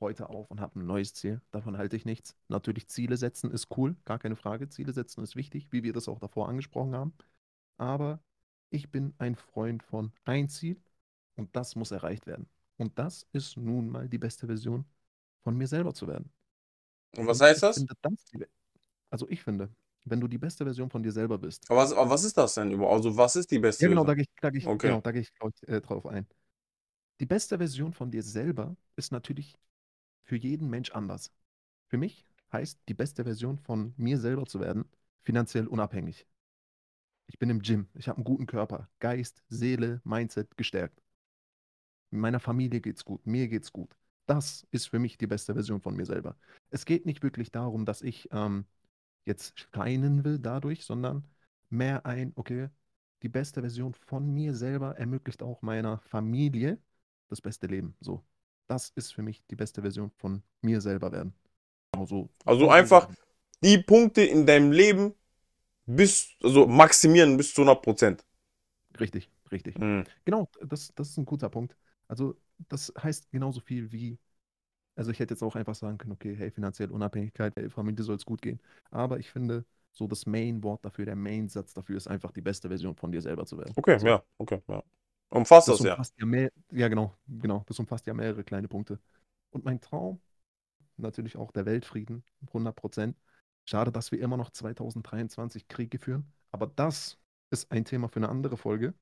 heute 0.00 0.28
auf 0.28 0.50
und 0.50 0.60
habe 0.60 0.78
ein 0.80 0.86
neues 0.86 1.14
Ziel. 1.14 1.40
Davon 1.52 1.78
halte 1.78 1.96
ich 1.96 2.04
nichts. 2.04 2.36
Natürlich, 2.48 2.88
Ziele 2.88 3.16
setzen 3.16 3.50
ist 3.50 3.68
cool, 3.76 3.96
gar 4.04 4.18
keine 4.18 4.36
Frage. 4.36 4.68
Ziele 4.68 4.92
setzen 4.92 5.22
ist 5.22 5.36
wichtig, 5.36 5.68
wie 5.70 5.82
wir 5.82 5.92
das 5.92 6.08
auch 6.08 6.18
davor 6.18 6.48
angesprochen 6.48 6.94
haben. 6.94 7.14
Aber 7.78 8.20
ich 8.70 8.90
bin 8.90 9.14
ein 9.18 9.36
Freund 9.36 9.82
von 9.82 10.12
ein 10.24 10.48
Ziel 10.48 10.80
und 11.36 11.54
das 11.54 11.76
muss 11.76 11.92
erreicht 11.92 12.26
werden. 12.26 12.48
Und 12.78 12.98
das 12.98 13.26
ist 13.32 13.56
nun 13.56 13.88
mal 13.88 14.08
die 14.08 14.18
beste 14.18 14.46
Version 14.46 14.84
von 15.44 15.56
mir 15.56 15.68
selber 15.68 15.94
zu 15.94 16.06
werden. 16.08 16.30
Und 17.16 17.26
was 17.26 17.40
heißt 17.40 17.62
das? 17.62 17.86
also 19.10 19.28
ich 19.28 19.42
finde, 19.42 19.70
wenn 20.06 20.20
du 20.20 20.28
die 20.28 20.38
beste 20.38 20.64
Version 20.64 20.90
von 20.90 21.02
dir 21.02 21.12
selber 21.12 21.38
bist. 21.38 21.70
Aber 21.70 21.80
was, 21.80 21.92
aber 21.92 22.10
was 22.10 22.24
ist 22.24 22.36
das 22.36 22.54
denn 22.54 22.70
überhaupt? 22.70 22.94
Also, 22.94 23.16
was 23.16 23.36
ist 23.36 23.50
die 23.50 23.58
beste 23.58 23.84
Ja, 23.84 23.88
genau, 23.90 24.04
da 24.04 24.14
gehe 24.14 24.22
ich, 24.22 24.30
da 24.40 24.50
gehe 24.50 24.60
ich, 24.60 24.66
okay. 24.66 24.88
genau, 24.88 25.00
da 25.00 25.12
gehe 25.12 25.22
ich, 25.22 25.34
glaub 25.34 25.52
äh, 25.66 25.80
drauf 25.80 26.06
ein. 26.06 26.26
Die 27.20 27.26
beste 27.26 27.58
Version 27.58 27.92
von 27.92 28.10
dir 28.10 28.22
selber 28.22 28.76
ist 28.96 29.12
natürlich 29.12 29.58
für 30.24 30.36
jeden 30.36 30.68
Mensch 30.70 30.90
anders. 30.92 31.32
Für 31.88 31.98
mich 31.98 32.26
heißt 32.52 32.80
die 32.88 32.94
beste 32.94 33.24
Version 33.24 33.58
von 33.58 33.94
mir 33.96 34.18
selber 34.18 34.46
zu 34.46 34.60
werden, 34.60 34.84
finanziell 35.24 35.66
unabhängig. 35.66 36.26
Ich 37.28 37.38
bin 37.38 37.50
im 37.50 37.60
Gym, 37.60 37.88
ich 37.94 38.08
habe 38.08 38.18
einen 38.18 38.24
guten 38.24 38.46
Körper, 38.46 38.88
Geist, 39.00 39.42
Seele, 39.48 40.00
Mindset 40.04 40.56
gestärkt. 40.56 41.00
Meiner 42.10 42.40
Familie 42.40 42.80
geht's 42.80 43.04
gut, 43.04 43.26
mir 43.26 43.48
geht's 43.48 43.72
gut. 43.72 43.96
Das 44.26 44.66
ist 44.70 44.86
für 44.86 44.98
mich 44.98 45.18
die 45.18 45.26
beste 45.26 45.54
Version 45.54 45.80
von 45.80 45.94
mir 45.94 46.06
selber. 46.06 46.36
Es 46.70 46.84
geht 46.84 47.06
nicht 47.06 47.22
wirklich 47.22 47.50
darum, 47.50 47.84
dass 47.84 48.02
ich 48.02 48.28
ähm, 48.32 48.64
jetzt 49.26 49.68
scheinen 49.74 50.24
will 50.24 50.38
dadurch, 50.38 50.84
sondern 50.84 51.24
mehr 51.68 52.06
ein, 52.06 52.32
okay, 52.36 52.68
die 53.22 53.28
beste 53.28 53.60
Version 53.60 53.94
von 53.94 54.32
mir 54.32 54.54
selber 54.54 54.96
ermöglicht 54.98 55.42
auch 55.42 55.62
meiner 55.62 55.98
Familie 56.00 56.78
das 57.28 57.40
beste 57.40 57.66
Leben. 57.66 57.96
So, 58.00 58.24
das 58.68 58.90
ist 58.90 59.12
für 59.14 59.22
mich 59.22 59.44
die 59.50 59.56
beste 59.56 59.82
Version 59.82 60.10
von 60.16 60.42
mir 60.62 60.80
selber 60.80 61.12
werden. 61.12 61.34
Also, 61.92 62.28
also 62.44 62.68
einfach 62.70 63.08
die 63.62 63.78
Punkte 63.78 64.22
in 64.22 64.46
deinem 64.46 64.70
Leben 64.70 65.14
bis, 65.86 66.30
also 66.42 66.66
maximieren 66.66 67.36
bis 67.36 67.54
zu 67.54 67.62
100 67.62 67.82
Prozent. 67.82 68.24
Richtig, 69.00 69.30
richtig. 69.50 69.78
Mhm. 69.78 70.04
Genau, 70.24 70.48
das, 70.64 70.92
das 70.94 71.10
ist 71.10 71.16
ein 71.16 71.24
guter 71.24 71.48
Punkt. 71.48 71.76
Also, 72.08 72.36
das 72.68 72.92
heißt 73.02 73.30
genauso 73.30 73.60
viel 73.60 73.90
wie 73.92 74.18
Also 74.96 75.10
ich 75.12 75.20
hätte 75.20 75.34
jetzt 75.34 75.42
auch 75.42 75.56
einfach 75.56 75.76
sagen 75.76 75.98
können, 75.98 76.12
okay, 76.12 76.34
hey, 76.36 76.50
finanzielle 76.50 76.92
Unabhängigkeit, 76.92 77.54
hey, 77.56 77.70
Familie 77.70 78.04
soll 78.04 78.16
es 78.16 78.24
gut 78.26 78.42
gehen. 78.42 78.60
Aber 78.90 79.18
ich 79.18 79.30
finde, 79.30 79.64
so 79.92 80.06
das 80.08 80.26
Main-Wort 80.26 80.84
dafür, 80.84 81.06
der 81.06 81.16
Main-Satz 81.16 81.74
dafür 81.74 81.96
ist 81.98 82.08
einfach 82.08 82.32
die 82.32 82.42
beste 82.42 82.68
Version 82.68 82.96
von 82.96 83.12
dir 83.12 83.22
selber 83.22 83.46
zu 83.46 83.58
werden. 83.58 83.74
Okay, 83.76 83.98
So. 83.98 84.06
ja, 84.08 84.22
okay, 84.38 84.62
ja. 84.68 84.82
Umfasst 85.30 85.68
Das 85.68 85.78
das 85.78 85.80
ja. 85.80 85.92
umfasst 85.92 86.14
ja 86.18 86.26
mehr, 86.26 86.50
ja 86.72 86.88
genau, 86.88 87.14
genau, 87.28 87.64
das 87.66 87.78
umfasst 87.78 88.06
ja 88.06 88.14
mehrere 88.14 88.44
kleine 88.44 88.68
Punkte. 88.68 88.98
Und 89.50 89.64
mein 89.64 89.80
Traum, 89.80 90.20
natürlich 90.96 91.36
auch 91.36 91.52
der 91.52 91.66
Weltfrieden, 91.66 92.24
100 92.48 92.76
Prozent. 92.76 93.16
Schade, 93.64 93.92
dass 93.92 94.12
wir 94.12 94.20
immer 94.20 94.36
noch 94.36 94.50
2023 94.50 95.68
Kriege 95.68 95.98
führen, 95.98 96.32
aber 96.52 96.66
das 96.68 97.18
ist 97.50 97.70
ein 97.72 97.84
Thema 97.84 98.08
für 98.08 98.18
eine 98.20 98.28
andere 98.28 98.56
Folge. 98.56 98.94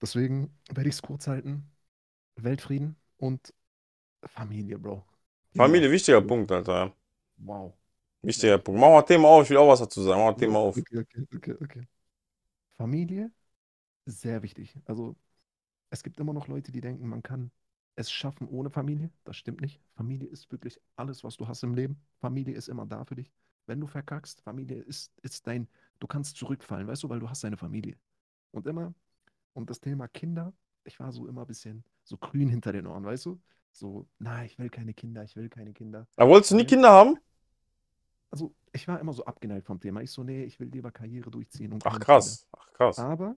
Deswegen 0.00 0.56
werde 0.70 0.88
ich 0.88 0.96
es 0.96 1.02
kurz 1.02 1.26
halten. 1.26 1.70
Weltfrieden 2.36 2.96
und 3.18 3.54
Familie, 4.28 4.78
Bro. 4.78 5.04
Familie, 5.54 5.90
wichtiger 5.90 6.20
Punkt, 6.20 6.50
Alter. 6.52 6.92
Wow. 7.38 7.74
Wichtiger 8.22 8.58
Punkt. 8.58 8.80
Mach 8.80 8.90
mal 8.90 9.02
Thema 9.02 9.28
auf, 9.28 9.44
ich 9.44 9.50
will 9.50 9.56
auch 9.58 9.68
was 9.68 9.80
dazu 9.80 10.02
sagen. 10.02 10.20
Mach 10.20 10.32
mal 10.32 10.36
Thema 10.36 10.58
auf. 10.58 10.76
Okay, 10.76 10.98
okay, 10.98 11.26
okay, 11.34 11.54
okay. 11.62 11.88
Familie, 12.76 13.30
sehr 14.04 14.42
wichtig. 14.42 14.76
Also, 14.84 15.16
es 15.90 16.02
gibt 16.02 16.20
immer 16.20 16.32
noch 16.32 16.48
Leute, 16.48 16.72
die 16.72 16.80
denken, 16.80 17.08
man 17.08 17.22
kann 17.22 17.50
es 17.96 18.10
schaffen 18.10 18.46
ohne 18.48 18.70
Familie. 18.70 19.10
Das 19.24 19.36
stimmt 19.36 19.62
nicht. 19.62 19.80
Familie 19.94 20.28
ist 20.28 20.52
wirklich 20.52 20.80
alles, 20.96 21.24
was 21.24 21.36
du 21.36 21.48
hast 21.48 21.62
im 21.62 21.74
Leben. 21.74 21.98
Familie 22.20 22.54
ist 22.54 22.68
immer 22.68 22.86
da 22.86 23.04
für 23.04 23.16
dich. 23.16 23.32
Wenn 23.66 23.80
du 23.80 23.86
verkackst, 23.86 24.42
Familie 24.42 24.76
ist, 24.82 25.12
ist 25.22 25.46
dein, 25.46 25.66
du 25.98 26.06
kannst 26.06 26.36
zurückfallen, 26.36 26.86
weißt 26.86 27.02
du, 27.02 27.08
weil 27.08 27.18
du 27.20 27.28
hast 27.28 27.42
deine 27.42 27.56
Familie. 27.56 27.96
Und 28.52 28.66
immer, 28.66 28.94
und 29.54 29.70
das 29.70 29.80
Thema 29.80 30.08
Kinder, 30.08 30.52
ich 30.86 31.00
war 31.00 31.12
so 31.12 31.26
immer 31.26 31.42
ein 31.42 31.46
bisschen 31.46 31.84
so 32.04 32.16
grün 32.18 32.48
hinter 32.48 32.72
den 32.72 32.86
Ohren, 32.86 33.04
weißt 33.04 33.26
du? 33.26 33.40
So, 33.72 34.08
na, 34.18 34.44
ich 34.44 34.58
will 34.58 34.70
keine 34.70 34.94
Kinder, 34.94 35.24
ich 35.24 35.36
will 35.36 35.48
keine 35.48 35.72
Kinder. 35.74 36.06
Aber 36.16 36.30
wolltest 36.30 36.52
du 36.52 36.56
nie 36.56 36.64
Ja. 36.64 36.66
Kinder 36.66 36.90
haben? 36.90 37.18
Also, 38.30 38.54
ich 38.72 38.86
war 38.88 39.00
immer 39.00 39.12
so 39.12 39.24
abgeneigt 39.24 39.66
vom 39.66 39.80
Thema. 39.80 40.00
Ich 40.02 40.10
so, 40.10 40.22
nee, 40.22 40.44
ich 40.44 40.60
will 40.60 40.68
lieber 40.68 40.90
Karriere 40.92 41.30
durchziehen 41.30 41.72
und 41.72 41.84
Ach 41.84 41.98
krass. 42.00 42.46
Ach 42.52 42.72
krass. 42.72 42.96
Kinder. 42.96 43.10
Aber 43.10 43.36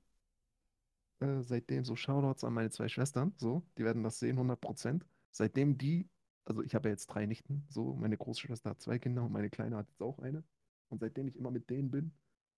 äh, 1.19 1.41
seitdem 1.41 1.85
so 1.85 1.95
Shoutouts 1.95 2.43
an 2.43 2.53
meine 2.53 2.69
zwei 2.69 2.87
Schwestern, 2.87 3.33
so, 3.37 3.63
die 3.77 3.83
werden 3.83 4.03
das 4.03 4.19
sehen, 4.19 4.37
100 4.37 4.59
Prozent. 4.59 5.05
Seitdem 5.31 5.77
die, 5.77 6.07
also 6.45 6.63
ich 6.63 6.75
habe 6.75 6.89
ja 6.89 6.93
jetzt 6.93 7.07
drei 7.07 7.25
Nichten, 7.25 7.65
so, 7.69 7.93
meine 7.95 8.17
Großschwester 8.17 8.71
hat 8.71 8.81
zwei 8.81 8.99
Kinder 8.99 9.23
und 9.23 9.31
meine 9.31 9.49
Kleine 9.49 9.77
hat 9.77 9.87
jetzt 9.89 10.01
auch 10.01 10.19
eine. 10.19 10.43
Und 10.89 10.99
seitdem 10.99 11.27
ich 11.27 11.35
immer 11.37 11.51
mit 11.51 11.69
denen 11.69 11.91
bin, 11.91 12.11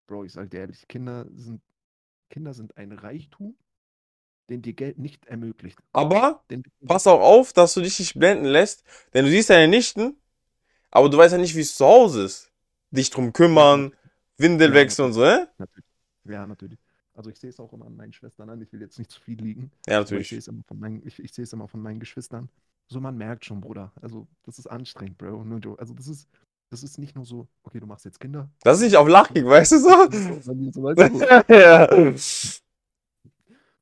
Bro, 0.07 0.25
ich 0.25 0.33
sag 0.33 0.49
dir 0.49 0.61
ehrlich, 0.61 0.87
Kinder 0.87 1.27
sind, 1.33 1.61
Kinder 2.29 2.53
sind 2.53 2.77
ein 2.77 2.91
Reichtum, 2.91 3.55
den 4.51 4.61
dir 4.61 4.73
Geld 4.73 4.99
nicht 4.99 5.25
ermöglicht. 5.25 5.79
Aber 5.93 6.41
Den, 6.51 6.63
pass 6.85 7.07
auch 7.07 7.21
auf, 7.21 7.53
dass 7.53 7.73
du 7.73 7.81
dich 7.81 7.99
nicht 7.99 8.15
blenden 8.19 8.45
lässt, 8.45 8.83
denn 9.13 9.25
du 9.25 9.31
siehst 9.31 9.49
deine 9.49 9.67
Nichten, 9.67 10.15
aber 10.91 11.09
du 11.09 11.17
weißt 11.17 11.33
ja 11.33 11.37
nicht, 11.39 11.55
wie 11.55 11.61
es 11.61 11.75
zu 11.75 11.85
Hause 11.85 12.25
ist. 12.25 12.51
Dich 12.91 13.09
drum 13.09 13.33
kümmern, 13.33 13.93
Windel 14.37 14.73
Ja, 14.73 14.75
wechseln 14.75 15.07
und 15.07 15.13
so, 15.13 15.21
ne? 15.21 15.49
natürlich. 15.57 15.85
Ja, 16.25 16.47
natürlich. 16.47 16.79
Also 17.13 17.29
ich 17.29 17.39
sehe 17.39 17.49
es 17.49 17.59
auch 17.59 17.73
immer 17.73 17.85
an 17.85 17.95
meinen 17.95 18.13
Schwestern 18.13 18.49
an, 18.49 18.61
ich 18.61 18.71
will 18.71 18.81
jetzt 18.81 18.97
nicht 18.99 19.11
zu 19.11 19.21
viel 19.21 19.41
liegen. 19.41 19.71
Ja, 19.87 19.99
Aber 20.09 20.19
ich 20.19 20.27
sehe 20.29 20.37
natürlich. 20.37 20.39
es 20.39 20.47
immer 20.47 20.63
von 20.63 20.79
meinen, 20.79 21.05
ich, 21.05 21.19
ich 21.19 21.33
sehe 21.33 21.43
es 21.43 21.53
immer 21.53 21.67
von 21.67 21.81
meinen 21.81 21.99
Geschwistern. 21.99 22.49
So, 22.87 22.99
man 22.99 23.17
merkt 23.17 23.45
schon, 23.45 23.61
Bruder. 23.61 23.91
Also, 24.01 24.27
das 24.43 24.59
ist 24.59 24.67
anstrengend, 24.67 25.17
Bro. 25.17 25.45
Also, 25.77 25.93
das 25.93 26.07
ist, 26.07 26.27
das 26.69 26.83
ist 26.83 26.97
nicht 26.97 27.15
nur 27.15 27.25
so, 27.25 27.47
okay, 27.63 27.79
du 27.79 27.87
machst 27.87 28.05
jetzt 28.05 28.19
Kinder. 28.19 28.49
Das 28.63 28.77
ist 28.77 28.83
nicht 28.83 28.97
auf 28.97 29.07
Lachig, 29.07 29.45
weißt 29.45 29.73
du 29.73 29.79
so? 29.79 29.89
So, 29.89 30.83
weißt 30.83 31.01
du, 31.01 31.17
so. 31.19 31.25
ja. 31.53 31.87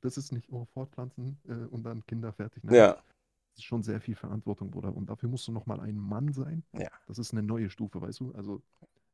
Das 0.00 0.16
ist 0.16 0.32
nicht, 0.32 0.50
oh, 0.50 0.64
fortpflanzen 0.66 1.38
äh, 1.48 1.66
und 1.66 1.84
dann 1.84 2.04
Kinder 2.06 2.32
fertig. 2.32 2.64
Nein, 2.64 2.74
ja. 2.74 2.94
Das 2.94 3.58
ist 3.58 3.64
schon 3.64 3.82
sehr 3.82 4.00
viel 4.00 4.14
Verantwortung, 4.14 4.70
Bruder. 4.70 4.94
Und 4.94 5.10
dafür 5.10 5.28
musst 5.28 5.46
du 5.48 5.52
nochmal 5.52 5.80
ein 5.80 5.96
Mann 5.96 6.32
sein. 6.32 6.64
Ja. 6.72 6.88
Das 7.06 7.18
ist 7.18 7.32
eine 7.32 7.42
neue 7.42 7.68
Stufe, 7.68 8.00
weißt 8.00 8.20
du? 8.20 8.32
Also, 8.32 8.62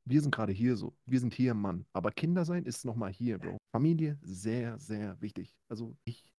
wir 0.04 0.20
sind 0.20 0.34
gerade 0.34 0.52
hier 0.52 0.76
so. 0.76 0.94
Wir 1.06 1.18
sind 1.18 1.34
hier 1.34 1.54
Mann. 1.54 1.86
Aber 1.92 2.12
Kinder 2.12 2.44
sein 2.44 2.64
ist 2.64 2.84
nochmal 2.84 3.10
hier, 3.10 3.38
Bro. 3.38 3.58
Familie, 3.72 4.18
sehr, 4.22 4.78
sehr 4.78 5.20
wichtig. 5.20 5.58
Also, 5.68 5.96
ich 6.04 6.32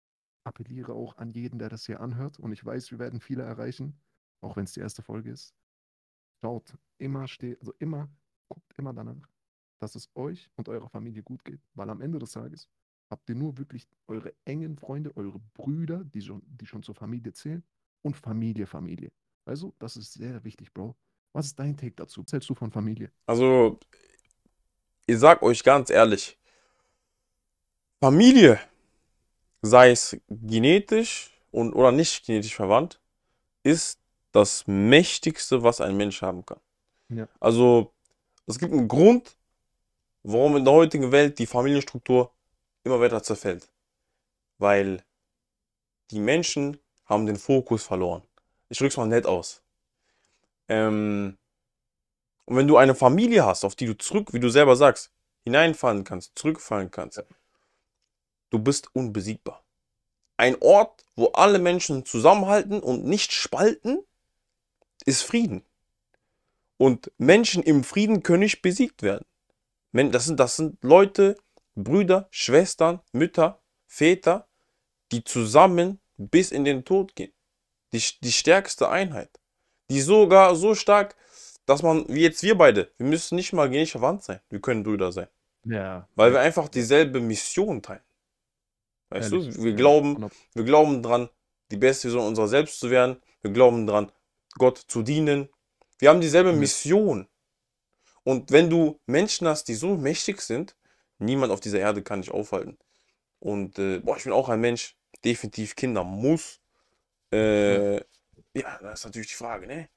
appelliere 0.46 0.94
auch 0.94 1.18
an 1.18 1.32
jeden, 1.32 1.60
der 1.60 1.70
das 1.70 1.86
hier 1.86 2.00
anhört. 2.00 2.40
Und 2.40 2.54
ich 2.54 2.64
weiß, 2.64 2.92
wir 2.92 3.00
werden 3.00 3.20
viele 3.20 3.44
erreichen, 3.44 4.00
auch 4.42 4.56
wenn 4.56 4.64
es 4.64 4.74
die 4.74 4.80
erste 4.80 5.02
Folge 5.02 5.32
ist. 5.32 5.54
Schaut 6.42 6.78
immer, 7.00 7.28
steht, 7.28 7.60
also 7.60 7.74
immer, 7.80 8.10
guckt 8.48 8.74
immer 8.78 8.94
danach, 8.94 9.28
dass 9.82 9.96
es 9.96 10.10
euch 10.16 10.50
und 10.56 10.70
eurer 10.70 10.88
Familie 10.90 11.24
gut 11.24 11.44
geht. 11.44 11.62
Weil 11.74 11.90
am 11.90 12.02
Ende 12.02 12.20
des 12.20 12.32
Tages 12.32 12.70
habt 13.10 13.30
ihr 13.30 13.36
nur 13.36 13.58
wirklich 13.58 13.88
eure 14.08 14.34
engen 14.46 14.78
Freunde, 14.78 15.16
eure 15.16 15.40
Brüder, 15.54 16.04
die 16.04 16.22
schon, 16.22 16.42
die 16.46 16.66
schon 16.66 16.84
zur 16.84 16.96
Familie 16.96 17.34
zählen 17.34 17.64
und 18.02 18.16
Familie, 18.16 18.66
Familie. 18.66 19.12
Also, 19.46 19.74
das 19.80 19.96
ist 19.96 20.14
sehr 20.14 20.44
wichtig, 20.44 20.74
Bro. 20.74 20.96
Was 21.34 21.48
ist 21.48 21.60
dein 21.60 21.78
Take 21.78 21.96
dazu? 21.96 22.24
Was 22.26 22.34
hältst 22.34 22.50
du 22.50 22.56
von 22.56 22.72
Familie? 22.72 23.12
Also, 23.26 23.80
ich 25.06 25.18
sag 25.20 25.42
euch 25.42 25.64
ganz 25.64 25.90
ehrlich, 25.90 26.38
Familie, 28.00 28.60
sei 29.62 29.92
es 29.92 30.18
genetisch 30.30 31.32
und 31.52 31.74
oder 31.74 31.92
nicht 31.92 32.26
genetisch 32.26 32.56
verwandt, 32.56 33.00
ist 33.64 34.00
das 34.32 34.68
Mächtigste, 34.68 35.64
was 35.64 35.82
ein 35.82 35.96
Mensch 35.98 36.22
haben 36.22 36.46
kann. 36.46 36.60
Ja. 37.10 37.28
Also, 37.40 37.94
es 38.46 38.60
gibt 38.60 38.74
einen 38.74 38.88
Grund, 38.88 39.38
warum 40.24 40.58
in 40.58 40.66
der 40.66 40.74
heutigen 40.74 41.12
Welt 41.12 41.40
die 41.40 41.46
Familienstruktur 41.46 42.32
immer 42.88 43.00
weiter 43.00 43.22
zerfällt. 43.22 43.70
Weil 44.58 45.04
die 46.12 46.20
Menschen 46.20 46.80
haben 47.06 47.26
den 47.26 47.38
Fokus 47.38 47.84
verloren. 47.84 48.24
Ich 48.70 48.80
drück's 48.80 48.98
mal 48.98 49.08
nett 49.08 49.26
aus. 49.26 49.62
Ähm, 50.68 51.38
und 52.46 52.56
wenn 52.56 52.68
du 52.68 52.78
eine 52.78 52.96
Familie 52.96 53.46
hast, 53.46 53.64
auf 53.64 53.76
die 53.76 53.86
du 53.86 53.98
zurück, 53.98 54.34
wie 54.34 54.40
du 54.40 54.50
selber 54.50 54.76
sagst, 54.76 55.12
hineinfallen 55.44 56.04
kannst, 56.04 56.38
zurückfallen 56.38 56.92
kannst, 56.92 57.24
du 58.50 58.60
bist 58.60 58.94
unbesiegbar. 58.96 59.64
Ein 60.38 60.56
Ort, 60.62 61.06
wo 61.16 61.28
alle 61.28 61.60
Menschen 61.60 62.06
zusammenhalten 62.06 62.80
und 62.80 63.06
nicht 63.06 63.32
spalten, 63.32 64.04
ist 65.06 65.24
Frieden. 65.24 65.64
Und 66.78 67.12
Menschen 67.18 67.64
im 67.64 67.84
Frieden 67.84 68.24
können 68.24 68.42
nicht 68.42 68.62
besiegt 68.62 69.02
werden. 69.02 69.26
Das 69.94 70.26
sind, 70.26 70.40
das 70.40 70.58
sind 70.58 70.84
Leute, 70.84 71.38
Brüder, 71.78 72.28
Schwestern, 72.32 73.00
Mütter, 73.12 73.62
Väter, 73.86 74.48
die 75.12 75.24
zusammen 75.24 76.00
bis 76.18 76.52
in 76.52 76.66
den 76.66 76.84
Tod 76.84 77.16
gehen. 77.16 77.32
Die, 77.94 78.02
die 78.22 78.32
stärkste 78.32 78.90
Einheit. 78.90 79.30
Die 79.90 80.02
sogar 80.02 80.56
so 80.56 80.76
stark, 80.76 81.16
dass 81.66 81.84
man, 81.84 82.06
wie 82.10 82.22
jetzt 82.22 82.44
wir 82.44 82.58
beide, 82.58 82.92
wir 82.98 83.06
müssen 83.06 83.36
nicht 83.36 83.54
mal 83.54 83.70
genetisch 83.70 83.92
verwandt 83.92 84.24
sein. 84.24 84.42
Wir 84.50 84.60
können 84.60 84.84
Brüder 84.84 85.12
sein. 85.12 85.28
Ja. 85.64 86.08
Weil 86.16 86.34
wir 86.34 86.40
einfach 86.40 86.68
dieselbe 86.68 87.20
Mission 87.20 87.82
teilen. 87.82 88.02
Weißt 89.10 89.32
Ehrlich, 89.32 89.56
du, 89.56 89.64
wir 89.64 89.72
ja, 89.72 89.78
glauben, 89.78 90.10
100 90.10 90.34
wir 90.54 90.64
glauben 90.64 91.04
dran, 91.04 91.30
die 91.72 91.78
beste 91.78 92.10
Version 92.10 92.28
unserer 92.28 92.48
selbst 92.48 92.80
zu 92.80 92.90
werden. 92.90 93.22
Wir 93.42 93.52
glauben 93.52 93.86
dran, 93.88 94.12
Gott 94.58 94.78
zu 94.78 95.04
dienen. 95.04 95.50
Wir 96.00 96.10
haben 96.10 96.22
dieselbe 96.22 96.52
Ja. 96.52 96.56
Mission. 96.56 97.28
Und 98.24 98.52
wenn 98.52 98.70
du 98.70 99.00
Menschen 99.06 99.48
hast, 99.48 99.66
die 99.66 99.76
so 99.76 99.96
mächtig 99.96 100.42
sind, 100.42 100.76
niemand 101.20 101.52
auf 101.52 101.60
dieser 101.60 101.80
Erde 101.80 102.02
kann 102.04 102.22
dich 102.22 102.32
aufhalten. 102.32 102.78
Und 103.40 103.78
äh, 103.80 104.00
boah, 104.00 104.18
ich 104.18 104.24
bin 104.24 104.34
auch 104.34 104.50
ein 104.50 104.62
Mensch, 104.62 104.96
definitiv 105.24 105.76
Kinder 105.76 106.04
muss. 106.04 106.60
Äh, 107.32 107.98
ja, 107.98 108.80
das 108.82 109.00
ist 109.00 109.06
natürlich 109.06 109.30
die 109.30 109.36
Frage, 109.36 109.68
ne? 109.68 109.90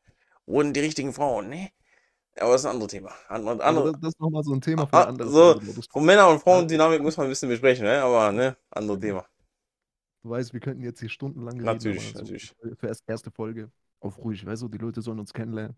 Wurden 0.47 0.73
die 0.73 0.81
richtigen 0.81 1.13
Frauen, 1.13 1.49
ne? 1.49 1.71
Aber 2.39 2.53
das 2.53 2.63
ist 2.63 2.67
ein 2.67 2.73
anderes 2.73 2.91
Thema. 2.91 3.13
Andere, 3.29 3.53
Also 3.53 3.63
andere, 3.65 3.93
das, 4.01 4.13
ist 4.13 4.21
nochmal 4.21 4.43
so 4.43 4.55
ein 4.55 4.61
Thema 4.61 4.87
für 4.87 4.95
Ah, 4.95 5.05
andere 5.05 5.31
so, 5.31 5.61
von 5.91 6.05
Männer- 6.05 6.29
und 6.29 6.41
Frauendynamik 6.41 7.03
muss 7.03 7.17
man 7.17 7.27
ein 7.27 7.31
bisschen 7.31 7.49
besprechen, 7.49 7.85
ne? 7.85 8.03
Aber 8.03 8.33
ne, 8.33 8.57
andere 8.71 8.99
Thema. 8.99 9.27
Du 10.23 10.31
weißt, 10.31 10.53
wir 10.53 10.61
könnten 10.61 10.83
jetzt 10.83 11.01
hier 11.01 11.09
stundenlang 11.09 11.55
reden, 11.55 11.65
Natürlich, 11.65 12.15
natürlich. 12.15 12.55
für 12.79 12.87
erst 12.87 13.05
erste 13.07 13.31
Folge 13.31 13.71
auf 14.01 14.19
ruhig, 14.19 14.45
weißt 14.45 14.63
du, 14.63 14.69
die 14.69 14.79
Leute 14.79 15.03
sollen 15.03 15.19
uns 15.19 15.33
kennenlernen. 15.33 15.77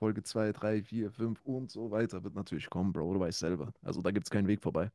Folge 0.00 0.22
2, 0.22 0.52
3, 0.52 0.82
4, 0.82 1.12
5 1.12 1.44
und 1.44 1.70
so 1.70 1.90
weiter 1.90 2.24
wird 2.24 2.34
natürlich 2.34 2.70
kommen, 2.70 2.92
Bro, 2.92 3.14
du 3.14 3.20
weißt 3.20 3.38
selber. 3.38 3.72
Also 3.82 4.02
da 4.02 4.10
gibt 4.10 4.26
es 4.26 4.30
keinen 4.30 4.48
Weg 4.48 4.62
vorbei. 4.62 4.90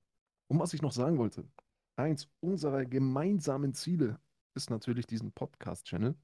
Und 0.47 0.59
was 0.59 0.73
ich 0.73 0.81
noch 0.81 0.91
sagen 0.91 1.17
wollte, 1.19 1.47
eins 1.95 2.27
unserer 2.41 2.85
gemeinsamen 2.85 3.73
Ziele 3.75 4.19
ist 4.55 4.69
natürlich 4.71 5.05
diesen 5.07 5.31
Podcast-Channel. 5.31 6.15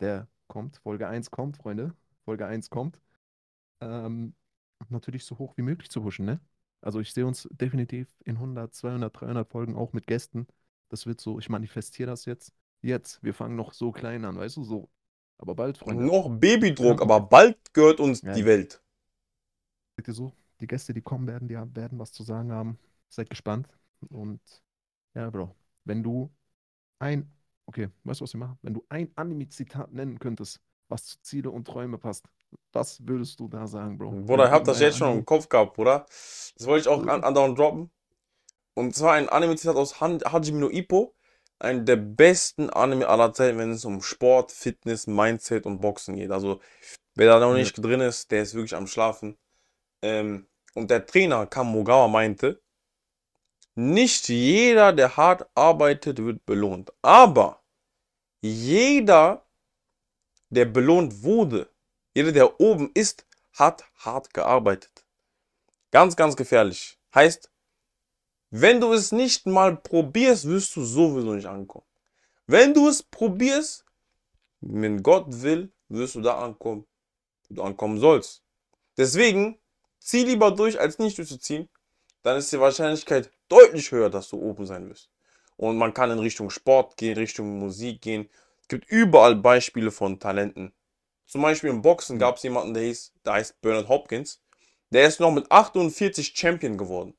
Der 0.00 0.28
kommt, 0.48 0.78
Folge 0.78 1.08
1 1.08 1.30
kommt, 1.30 1.56
Freunde. 1.56 1.94
Folge 2.24 2.46
1 2.46 2.70
kommt. 2.70 3.00
Ähm, 3.80 4.34
natürlich 4.88 5.24
so 5.24 5.38
hoch 5.38 5.56
wie 5.56 5.62
möglich 5.62 5.90
zu 5.90 6.02
pushen, 6.02 6.26
ne? 6.26 6.40
Also 6.82 7.00
ich 7.00 7.12
sehe 7.12 7.26
uns 7.26 7.48
definitiv 7.52 8.08
in 8.24 8.36
100, 8.36 8.74
200, 8.74 9.20
300 9.20 9.50
Folgen 9.50 9.76
auch 9.76 9.92
mit 9.92 10.06
Gästen. 10.06 10.46
Das 10.88 11.06
wird 11.06 11.20
so, 11.20 11.38
ich 11.38 11.48
manifestiere 11.48 12.10
das 12.10 12.26
jetzt. 12.26 12.52
Jetzt, 12.82 13.22
wir 13.24 13.34
fangen 13.34 13.56
noch 13.56 13.72
so 13.72 13.90
klein 13.92 14.24
an, 14.24 14.36
weißt 14.36 14.58
du, 14.58 14.64
so. 14.64 14.90
Aber 15.38 15.54
bald, 15.54 15.78
Freunde. 15.78 16.04
Noch 16.04 16.28
Babydruck, 16.28 16.98
Ja. 16.98 17.02
aber 17.02 17.20
bald 17.20 17.74
gehört 17.74 18.00
uns 18.00 18.22
Ja. 18.22 18.32
die 18.32 18.44
Welt. 18.44 18.82
Seht 19.96 20.08
ihr 20.08 20.14
so, 20.14 20.32
die 20.60 20.66
Gäste, 20.66 20.94
die 20.94 21.02
kommen 21.02 21.26
werden, 21.26 21.48
die 21.48 21.54
werden 21.54 21.98
was 21.98 22.12
zu 22.12 22.22
sagen 22.22 22.52
haben. 22.52 22.78
Seid 23.08 23.30
gespannt. 23.30 23.68
Und 24.10 24.40
ja, 25.14 25.30
Bro, 25.30 25.54
wenn 25.84 26.02
du 26.02 26.30
ein, 26.98 27.30
okay, 27.66 27.88
weißt 28.04 28.20
du, 28.20 28.24
was 28.24 28.32
wir 28.34 28.40
machen? 28.40 28.58
Wenn 28.62 28.74
du 28.74 28.84
ein 28.88 29.10
Anime-Zitat 29.16 29.92
nennen 29.92 30.18
könntest, 30.18 30.60
was 30.88 31.04
zu 31.06 31.22
Ziele 31.22 31.50
und 31.50 31.66
Träume 31.66 31.98
passt. 31.98 32.26
Was 32.72 33.04
würdest 33.06 33.40
du 33.40 33.48
da 33.48 33.66
sagen, 33.66 33.98
Bro? 33.98 34.10
Bruder, 34.22 34.46
ich 34.46 34.50
hab 34.52 34.64
das 34.64 34.80
jetzt 34.80 34.98
schon 34.98 35.18
im 35.18 35.24
Kopf 35.24 35.48
gehabt, 35.48 35.74
Bruder. 35.74 36.06
Das 36.08 36.66
wollte 36.66 36.82
ich 36.82 36.88
auch 36.88 37.04
andauernd 37.06 37.58
droppen. 37.58 37.90
Und 38.74 38.94
zwar 38.94 39.14
ein 39.14 39.28
Anime-Zitat 39.28 39.76
aus 39.76 40.00
Han- 40.00 40.20
Hajime 40.24 40.58
no 40.58 40.70
Ippo. 40.70 41.14
Ein 41.58 41.86
der 41.86 41.96
besten 41.96 42.68
Anime 42.70 43.08
aller 43.08 43.32
Zeiten, 43.32 43.58
wenn 43.58 43.70
es 43.70 43.84
um 43.84 44.02
Sport, 44.02 44.52
Fitness, 44.52 45.06
Mindset 45.06 45.66
und 45.66 45.80
Boxen 45.80 46.16
geht. 46.16 46.30
Also, 46.30 46.60
wer 47.14 47.28
da 47.28 47.40
noch 47.40 47.54
nicht 47.54 47.74
drin 47.76 48.00
ist, 48.00 48.30
der 48.30 48.42
ist 48.42 48.54
wirklich 48.54 48.74
am 48.74 48.86
Schlafen. 48.86 49.36
Ähm, 50.02 50.46
und 50.74 50.90
der 50.90 51.06
Trainer 51.06 51.46
Kamogawa 51.46 52.08
meinte, 52.08 52.60
nicht 53.76 54.28
jeder, 54.28 54.92
der 54.92 55.16
hart 55.16 55.48
arbeitet, 55.54 56.18
wird 56.18 56.44
belohnt. 56.46 56.92
Aber 57.02 57.62
jeder, 58.40 59.44
der 60.50 60.66
belohnt 60.66 61.22
wurde, 61.22 61.68
jeder, 62.14 62.32
der 62.32 62.60
oben 62.60 62.90
ist, 62.94 63.26
hat 63.52 63.84
hart 63.96 64.32
gearbeitet. 64.32 65.04
Ganz, 65.90 66.14
ganz 66.16 66.36
gefährlich. 66.36 66.98
Heißt, 67.14 67.50
wenn 68.56 68.80
du 68.80 68.92
es 68.92 69.10
nicht 69.10 69.46
mal 69.46 69.74
probierst, 69.76 70.46
wirst 70.46 70.76
du 70.76 70.84
sowieso 70.84 71.34
nicht 71.34 71.46
ankommen. 71.48 71.84
Wenn 72.46 72.72
du 72.72 72.86
es 72.86 73.02
probierst, 73.02 73.84
wenn 74.60 75.02
Gott 75.02 75.26
will, 75.42 75.72
wirst 75.88 76.14
du 76.14 76.20
da 76.20 76.38
ankommen, 76.38 76.86
wo 77.48 77.56
du 77.56 77.62
ankommen 77.64 77.98
sollst. 77.98 78.44
Deswegen, 78.96 79.58
zieh 79.98 80.22
lieber 80.22 80.52
durch, 80.52 80.78
als 80.78 81.00
nicht 81.00 81.18
durchzuziehen. 81.18 81.68
Dann 82.22 82.36
ist 82.36 82.52
die 82.52 82.60
Wahrscheinlichkeit 82.60 83.32
deutlich 83.48 83.90
höher, 83.90 84.08
dass 84.08 84.28
du 84.28 84.40
oben 84.40 84.66
sein 84.66 84.88
wirst. 84.88 85.10
Und 85.56 85.76
man 85.76 85.92
kann 85.92 86.12
in 86.12 86.20
Richtung 86.20 86.48
Sport 86.48 86.96
gehen, 86.96 87.18
Richtung 87.18 87.58
Musik 87.58 88.02
gehen. 88.02 88.30
Es 88.60 88.68
gibt 88.68 88.88
überall 88.88 89.34
Beispiele 89.34 89.90
von 89.90 90.20
Talenten. 90.20 90.72
Zum 91.26 91.42
Beispiel 91.42 91.70
im 91.70 91.82
Boxen 91.82 92.20
gab 92.20 92.36
es 92.36 92.44
jemanden, 92.44 92.72
der 92.72 92.84
hieß, 92.84 93.14
der 93.26 93.32
heißt 93.32 93.60
Bernard 93.60 93.88
Hopkins. 93.88 94.40
Der 94.90 95.08
ist 95.08 95.18
noch 95.18 95.32
mit 95.32 95.50
48 95.50 96.34
Champion 96.36 96.78
geworden. 96.78 97.14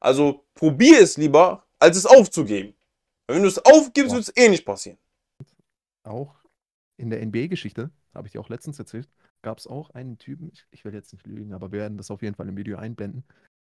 Also 0.00 0.46
probier 0.54 1.00
es 1.00 1.16
lieber, 1.16 1.66
als 1.78 1.96
es 1.96 2.06
aufzugeben. 2.06 2.74
Wenn 3.28 3.42
du 3.42 3.48
es 3.48 3.58
aufgibst, 3.58 4.12
wird 4.12 4.22
es 4.22 4.36
eh 4.36 4.48
nicht 4.48 4.64
passieren. 4.64 4.98
Auch 6.04 6.36
in 6.96 7.10
der 7.10 7.24
NBA-Geschichte, 7.24 7.90
habe 8.14 8.28
ich 8.28 8.32
dir 8.32 8.40
auch 8.40 8.48
letztens 8.48 8.78
erzählt, 8.78 9.08
gab 9.42 9.58
es 9.58 9.66
auch 9.66 9.90
einen 9.90 10.18
Typen, 10.18 10.50
ich, 10.52 10.64
ich 10.70 10.84
will 10.84 10.94
jetzt 10.94 11.12
nicht 11.12 11.26
lügen, 11.26 11.52
aber 11.52 11.72
wir 11.72 11.80
werden 11.80 11.98
das 11.98 12.10
auf 12.10 12.22
jeden 12.22 12.34
Fall 12.34 12.48
im 12.48 12.56
Video 12.56 12.78
einblenden, 12.78 13.24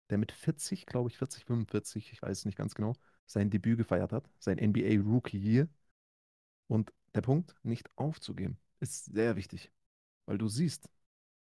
der 0.10 0.18
mit 0.18 0.32
40, 0.32 0.86
glaube 0.86 1.10
ich, 1.10 1.18
40, 1.18 1.46
45, 1.46 2.12
ich 2.14 2.22
weiß 2.22 2.40
es 2.40 2.46
nicht 2.46 2.58
ganz 2.58 2.76
genau, 2.76 2.94
sein 3.26 3.50
Debüt 3.50 3.78
gefeiert 3.78 4.14
hat, 4.14 4.30
sein 4.40 4.58
NBA 4.58 5.02
Rookie 5.02 5.38
Year. 5.38 5.68
Und 6.68 6.94
der 7.16 7.22
Punkt, 7.22 7.56
nicht 7.64 7.90
aufzugeben, 7.98 8.58
ist 8.80 9.06
sehr 9.06 9.36
wichtig. 9.36 9.72
Weil 10.26 10.38
du 10.38 10.48
siehst, 10.48 10.90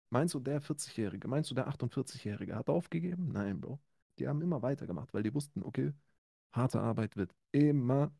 meinst 0.10 0.34
du, 0.34 0.40
der 0.40 0.62
40-Jährige, 0.62 1.28
meinst 1.28 1.52
du, 1.52 1.56
der 1.56 1.68
48-Jährige 1.68 2.56
hat 2.56 2.70
aufgegeben? 2.70 3.32
Nein, 3.32 3.62
Bro. 3.62 3.80
Die 4.20 4.28
haben 4.28 4.42
immer 4.42 4.62
weitergemacht, 4.62 5.14
weil 5.14 5.24
die 5.24 5.34
wussten, 5.34 5.64
okay, 5.64 5.94
harte 6.52 6.80
Arbeit 6.80 7.16
wird 7.16 7.32
immer, 7.52 8.12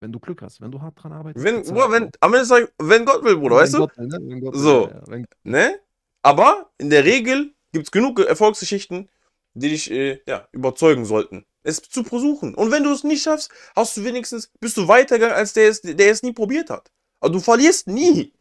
wenn 0.00 0.12
du 0.12 0.20
Glück 0.20 0.42
hast, 0.42 0.60
wenn 0.60 0.70
du 0.70 0.80
hart 0.80 1.02
dran 1.02 1.12
arbeitest. 1.12 1.44
Wenn, 1.44 1.62
Bruder, 1.62 1.90
wenn, 1.90 2.10
am 2.20 2.34
Ende 2.34 2.46
sag 2.46 2.64
ich, 2.64 2.70
wenn 2.78 3.04
Gott 3.04 3.24
will, 3.24 3.36
Bruder, 3.36 3.56
Wenn 3.56 3.62
weißt 3.62 3.74
du? 3.74 3.78
Gott 3.78 3.98
will, 3.98 4.06
ne? 4.06 4.18
Wenn 4.20 4.40
Gott 4.40 4.54
will, 4.54 4.60
So. 4.60 4.88
ja, 4.88 4.94
ja. 4.94 5.02
Wenn, 5.08 5.26
Ne? 5.42 5.80
Aber 6.22 6.70
in 6.78 6.90
der 6.90 7.04
Regel 7.04 7.54
gibt 7.72 7.86
es 7.86 7.90
genug 7.90 8.20
Erfolgsgeschichten, 8.20 9.08
die 9.54 9.68
dich 9.70 9.90
äh, 9.90 10.20
ja, 10.26 10.48
überzeugen 10.52 11.04
sollten, 11.04 11.44
es 11.62 11.82
zu 11.82 12.04
versuchen. 12.04 12.54
Und 12.54 12.70
wenn 12.70 12.84
du 12.84 12.92
es 12.92 13.02
nicht 13.02 13.22
schaffst, 13.22 13.50
hast 13.74 13.96
du 13.96 14.04
wenigstens, 14.04 14.48
bist 14.60 14.76
du 14.76 14.86
weitergegangen, 14.86 15.36
als 15.36 15.52
der 15.52 15.68
es, 15.68 15.80
der 15.82 16.10
es 16.12 16.22
nie 16.22 16.32
probiert 16.32 16.70
hat. 16.70 16.92
Aber 17.20 17.32
du 17.32 17.40
verlierst 17.40 17.88
nie. 17.88 18.32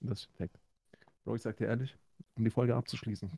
das 0.00 0.20
ist 0.20 0.26
perfekt. 0.28 0.58
Bro, 1.24 1.36
ich 1.36 1.42
sag 1.42 1.56
dir 1.56 1.66
ehrlich, 1.68 1.96
um 2.34 2.44
die 2.44 2.50
Folge 2.50 2.74
abzuschließen, 2.74 3.30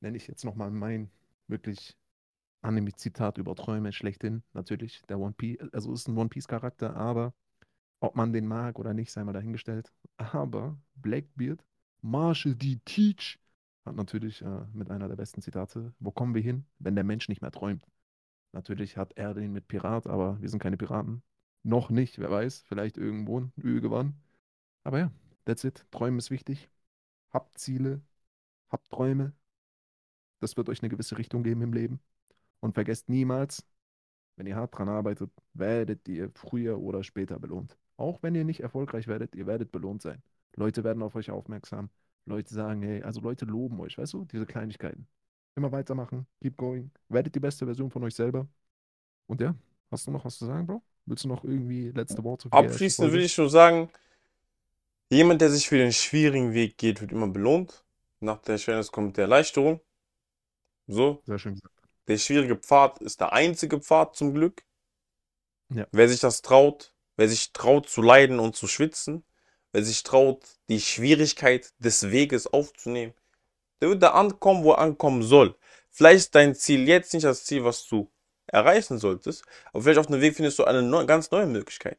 nenne 0.00 0.16
ich 0.16 0.28
jetzt 0.28 0.44
nochmal 0.44 0.70
mein 0.70 1.10
wirklich 1.48 1.96
Anime-Zitat 2.62 3.38
über 3.38 3.54
Träume 3.54 3.92
schlechthin. 3.92 4.42
Natürlich, 4.52 5.02
der 5.02 5.18
One 5.18 5.34
Piece, 5.34 5.60
also 5.72 5.92
ist 5.92 6.08
ein 6.08 6.16
One 6.16 6.28
Piece-Charakter, 6.28 6.96
aber 6.96 7.34
ob 8.00 8.16
man 8.16 8.32
den 8.32 8.46
mag 8.46 8.78
oder 8.78 8.94
nicht, 8.94 9.12
sei 9.12 9.24
mal 9.24 9.32
dahingestellt. 9.32 9.92
Aber 10.16 10.78
Blackbeard, 10.94 11.64
Marshall 12.02 12.54
D. 12.54 12.80
Teach, 12.84 13.38
hat 13.84 13.96
natürlich 13.96 14.42
äh, 14.42 14.66
mit 14.72 14.90
einer 14.90 15.08
der 15.08 15.16
besten 15.16 15.42
Zitate, 15.42 15.92
wo 15.98 16.10
kommen 16.10 16.34
wir 16.34 16.42
hin, 16.42 16.64
wenn 16.78 16.94
der 16.94 17.04
Mensch 17.04 17.28
nicht 17.28 17.42
mehr 17.42 17.50
träumt? 17.50 17.86
Natürlich 18.52 18.96
hat 18.96 19.12
er 19.16 19.34
den 19.34 19.52
mit 19.52 19.68
Pirat, 19.68 20.06
aber 20.06 20.40
wir 20.40 20.48
sind 20.48 20.60
keine 20.62 20.76
Piraten. 20.76 21.22
Noch 21.64 21.90
nicht, 21.90 22.18
wer 22.18 22.30
weiß, 22.30 22.62
vielleicht 22.66 22.96
irgendwo 22.96 23.50
irgendwann. 23.56 24.14
Aber 24.84 24.98
ja, 24.98 25.10
that's 25.44 25.64
it. 25.64 25.86
Träumen 25.90 26.18
ist 26.18 26.30
wichtig. 26.30 26.70
Habt 27.30 27.58
Ziele, 27.58 28.00
habt 28.68 28.88
Träume. 28.90 29.32
Das 30.40 30.56
wird 30.56 30.68
euch 30.68 30.82
eine 30.82 30.90
gewisse 30.90 31.18
Richtung 31.18 31.42
geben 31.42 31.62
im 31.62 31.72
Leben. 31.72 32.00
Und 32.60 32.74
vergesst 32.74 33.08
niemals, 33.08 33.64
wenn 34.36 34.46
ihr 34.46 34.56
hart 34.56 34.76
dran 34.76 34.88
arbeitet, 34.88 35.30
werdet 35.52 36.08
ihr 36.08 36.30
früher 36.30 36.78
oder 36.78 37.04
später 37.04 37.38
belohnt. 37.38 37.76
Auch 37.96 38.22
wenn 38.22 38.34
ihr 38.34 38.44
nicht 38.44 38.60
erfolgreich 38.60 39.06
werdet, 39.06 39.34
ihr 39.34 39.46
werdet 39.46 39.70
belohnt 39.70 40.02
sein. 40.02 40.22
Leute 40.56 40.82
werden 40.84 41.02
auf 41.02 41.14
euch 41.14 41.30
aufmerksam. 41.30 41.90
Leute 42.26 42.52
sagen, 42.52 42.82
hey, 42.82 43.02
also 43.02 43.20
Leute 43.20 43.44
loben 43.44 43.78
euch, 43.80 43.98
weißt 43.98 44.14
du, 44.14 44.24
diese 44.24 44.46
Kleinigkeiten. 44.46 45.06
Immer 45.56 45.70
weitermachen, 45.70 46.26
keep 46.40 46.56
going. 46.56 46.90
Werdet 47.08 47.34
die 47.34 47.40
beste 47.40 47.64
Version 47.64 47.90
von 47.90 48.02
euch 48.02 48.14
selber. 48.14 48.48
Und 49.26 49.40
ja, 49.40 49.54
hast 49.90 50.06
du 50.06 50.10
noch 50.10 50.24
was 50.24 50.38
zu 50.38 50.46
sagen, 50.46 50.66
Bro? 50.66 50.82
Willst 51.06 51.24
du 51.24 51.28
noch 51.28 51.44
irgendwie 51.44 51.90
letzte 51.90 52.24
Worte 52.24 52.48
Abschließend 52.50 53.12
will 53.12 53.20
ich 53.20 53.36
nur 53.36 53.50
sagen, 53.50 53.90
jemand, 55.10 55.42
der 55.42 55.50
sich 55.50 55.68
für 55.68 55.76
den 55.76 55.92
schwierigen 55.92 56.54
Weg 56.54 56.78
geht, 56.78 57.00
wird 57.02 57.12
immer 57.12 57.28
belohnt. 57.28 57.84
Nach 58.20 58.38
der 58.38 58.56
Schwernis 58.56 58.90
kommt 58.90 59.18
die 59.18 59.20
Erleichterung. 59.20 59.80
So, 60.86 61.22
Sehr 61.26 61.38
schön 61.38 61.54
gesagt. 61.54 61.74
der 62.08 62.18
schwierige 62.18 62.56
Pfad 62.56 62.98
ist 63.00 63.20
der 63.20 63.32
einzige 63.32 63.80
Pfad 63.80 64.16
zum 64.16 64.34
Glück. 64.34 64.62
Ja. 65.70 65.86
Wer 65.92 66.08
sich 66.08 66.20
das 66.20 66.42
traut, 66.42 66.94
wer 67.16 67.28
sich 67.28 67.52
traut 67.52 67.88
zu 67.88 68.02
leiden 68.02 68.38
und 68.38 68.54
zu 68.56 68.66
schwitzen, 68.66 69.24
wer 69.72 69.84
sich 69.84 70.02
traut, 70.02 70.44
die 70.68 70.80
Schwierigkeit 70.80 71.72
des 71.78 72.10
Weges 72.10 72.46
aufzunehmen, 72.46 73.14
der 73.80 73.88
wird 73.90 74.02
da 74.02 74.10
ankommen, 74.10 74.64
wo 74.64 74.72
er 74.72 74.78
ankommen 74.78 75.22
soll. 75.22 75.56
Vielleicht 75.90 76.16
ist 76.18 76.34
dein 76.34 76.54
Ziel 76.54 76.86
jetzt 76.88 77.14
nicht 77.14 77.24
das 77.24 77.44
Ziel, 77.44 77.64
was 77.64 77.86
du 77.86 78.10
erreichen 78.46 78.98
solltest, 78.98 79.44
aber 79.72 79.82
vielleicht 79.82 79.98
auf 79.98 80.06
dem 80.06 80.20
Weg 80.20 80.36
findest 80.36 80.58
du 80.58 80.64
eine 80.64 80.82
neu, 80.82 81.06
ganz 81.06 81.30
neue 81.30 81.46
Möglichkeit. 81.46 81.98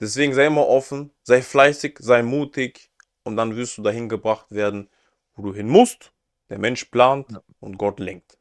Deswegen 0.00 0.34
sei 0.34 0.46
immer 0.46 0.66
offen, 0.68 1.12
sei 1.22 1.42
fleißig, 1.42 1.98
sei 2.00 2.22
mutig 2.22 2.90
und 3.24 3.36
dann 3.36 3.56
wirst 3.56 3.78
du 3.78 3.82
dahin 3.82 4.08
gebracht 4.08 4.50
werden, 4.50 4.90
wo 5.34 5.42
du 5.42 5.54
hin 5.54 5.68
musst. 5.68 6.12
Der 6.50 6.58
Mensch 6.58 6.84
plant 6.86 7.32
Ja. 7.32 7.42
und 7.60 7.78
Gott 7.78 7.98
lenkt. 8.00 8.38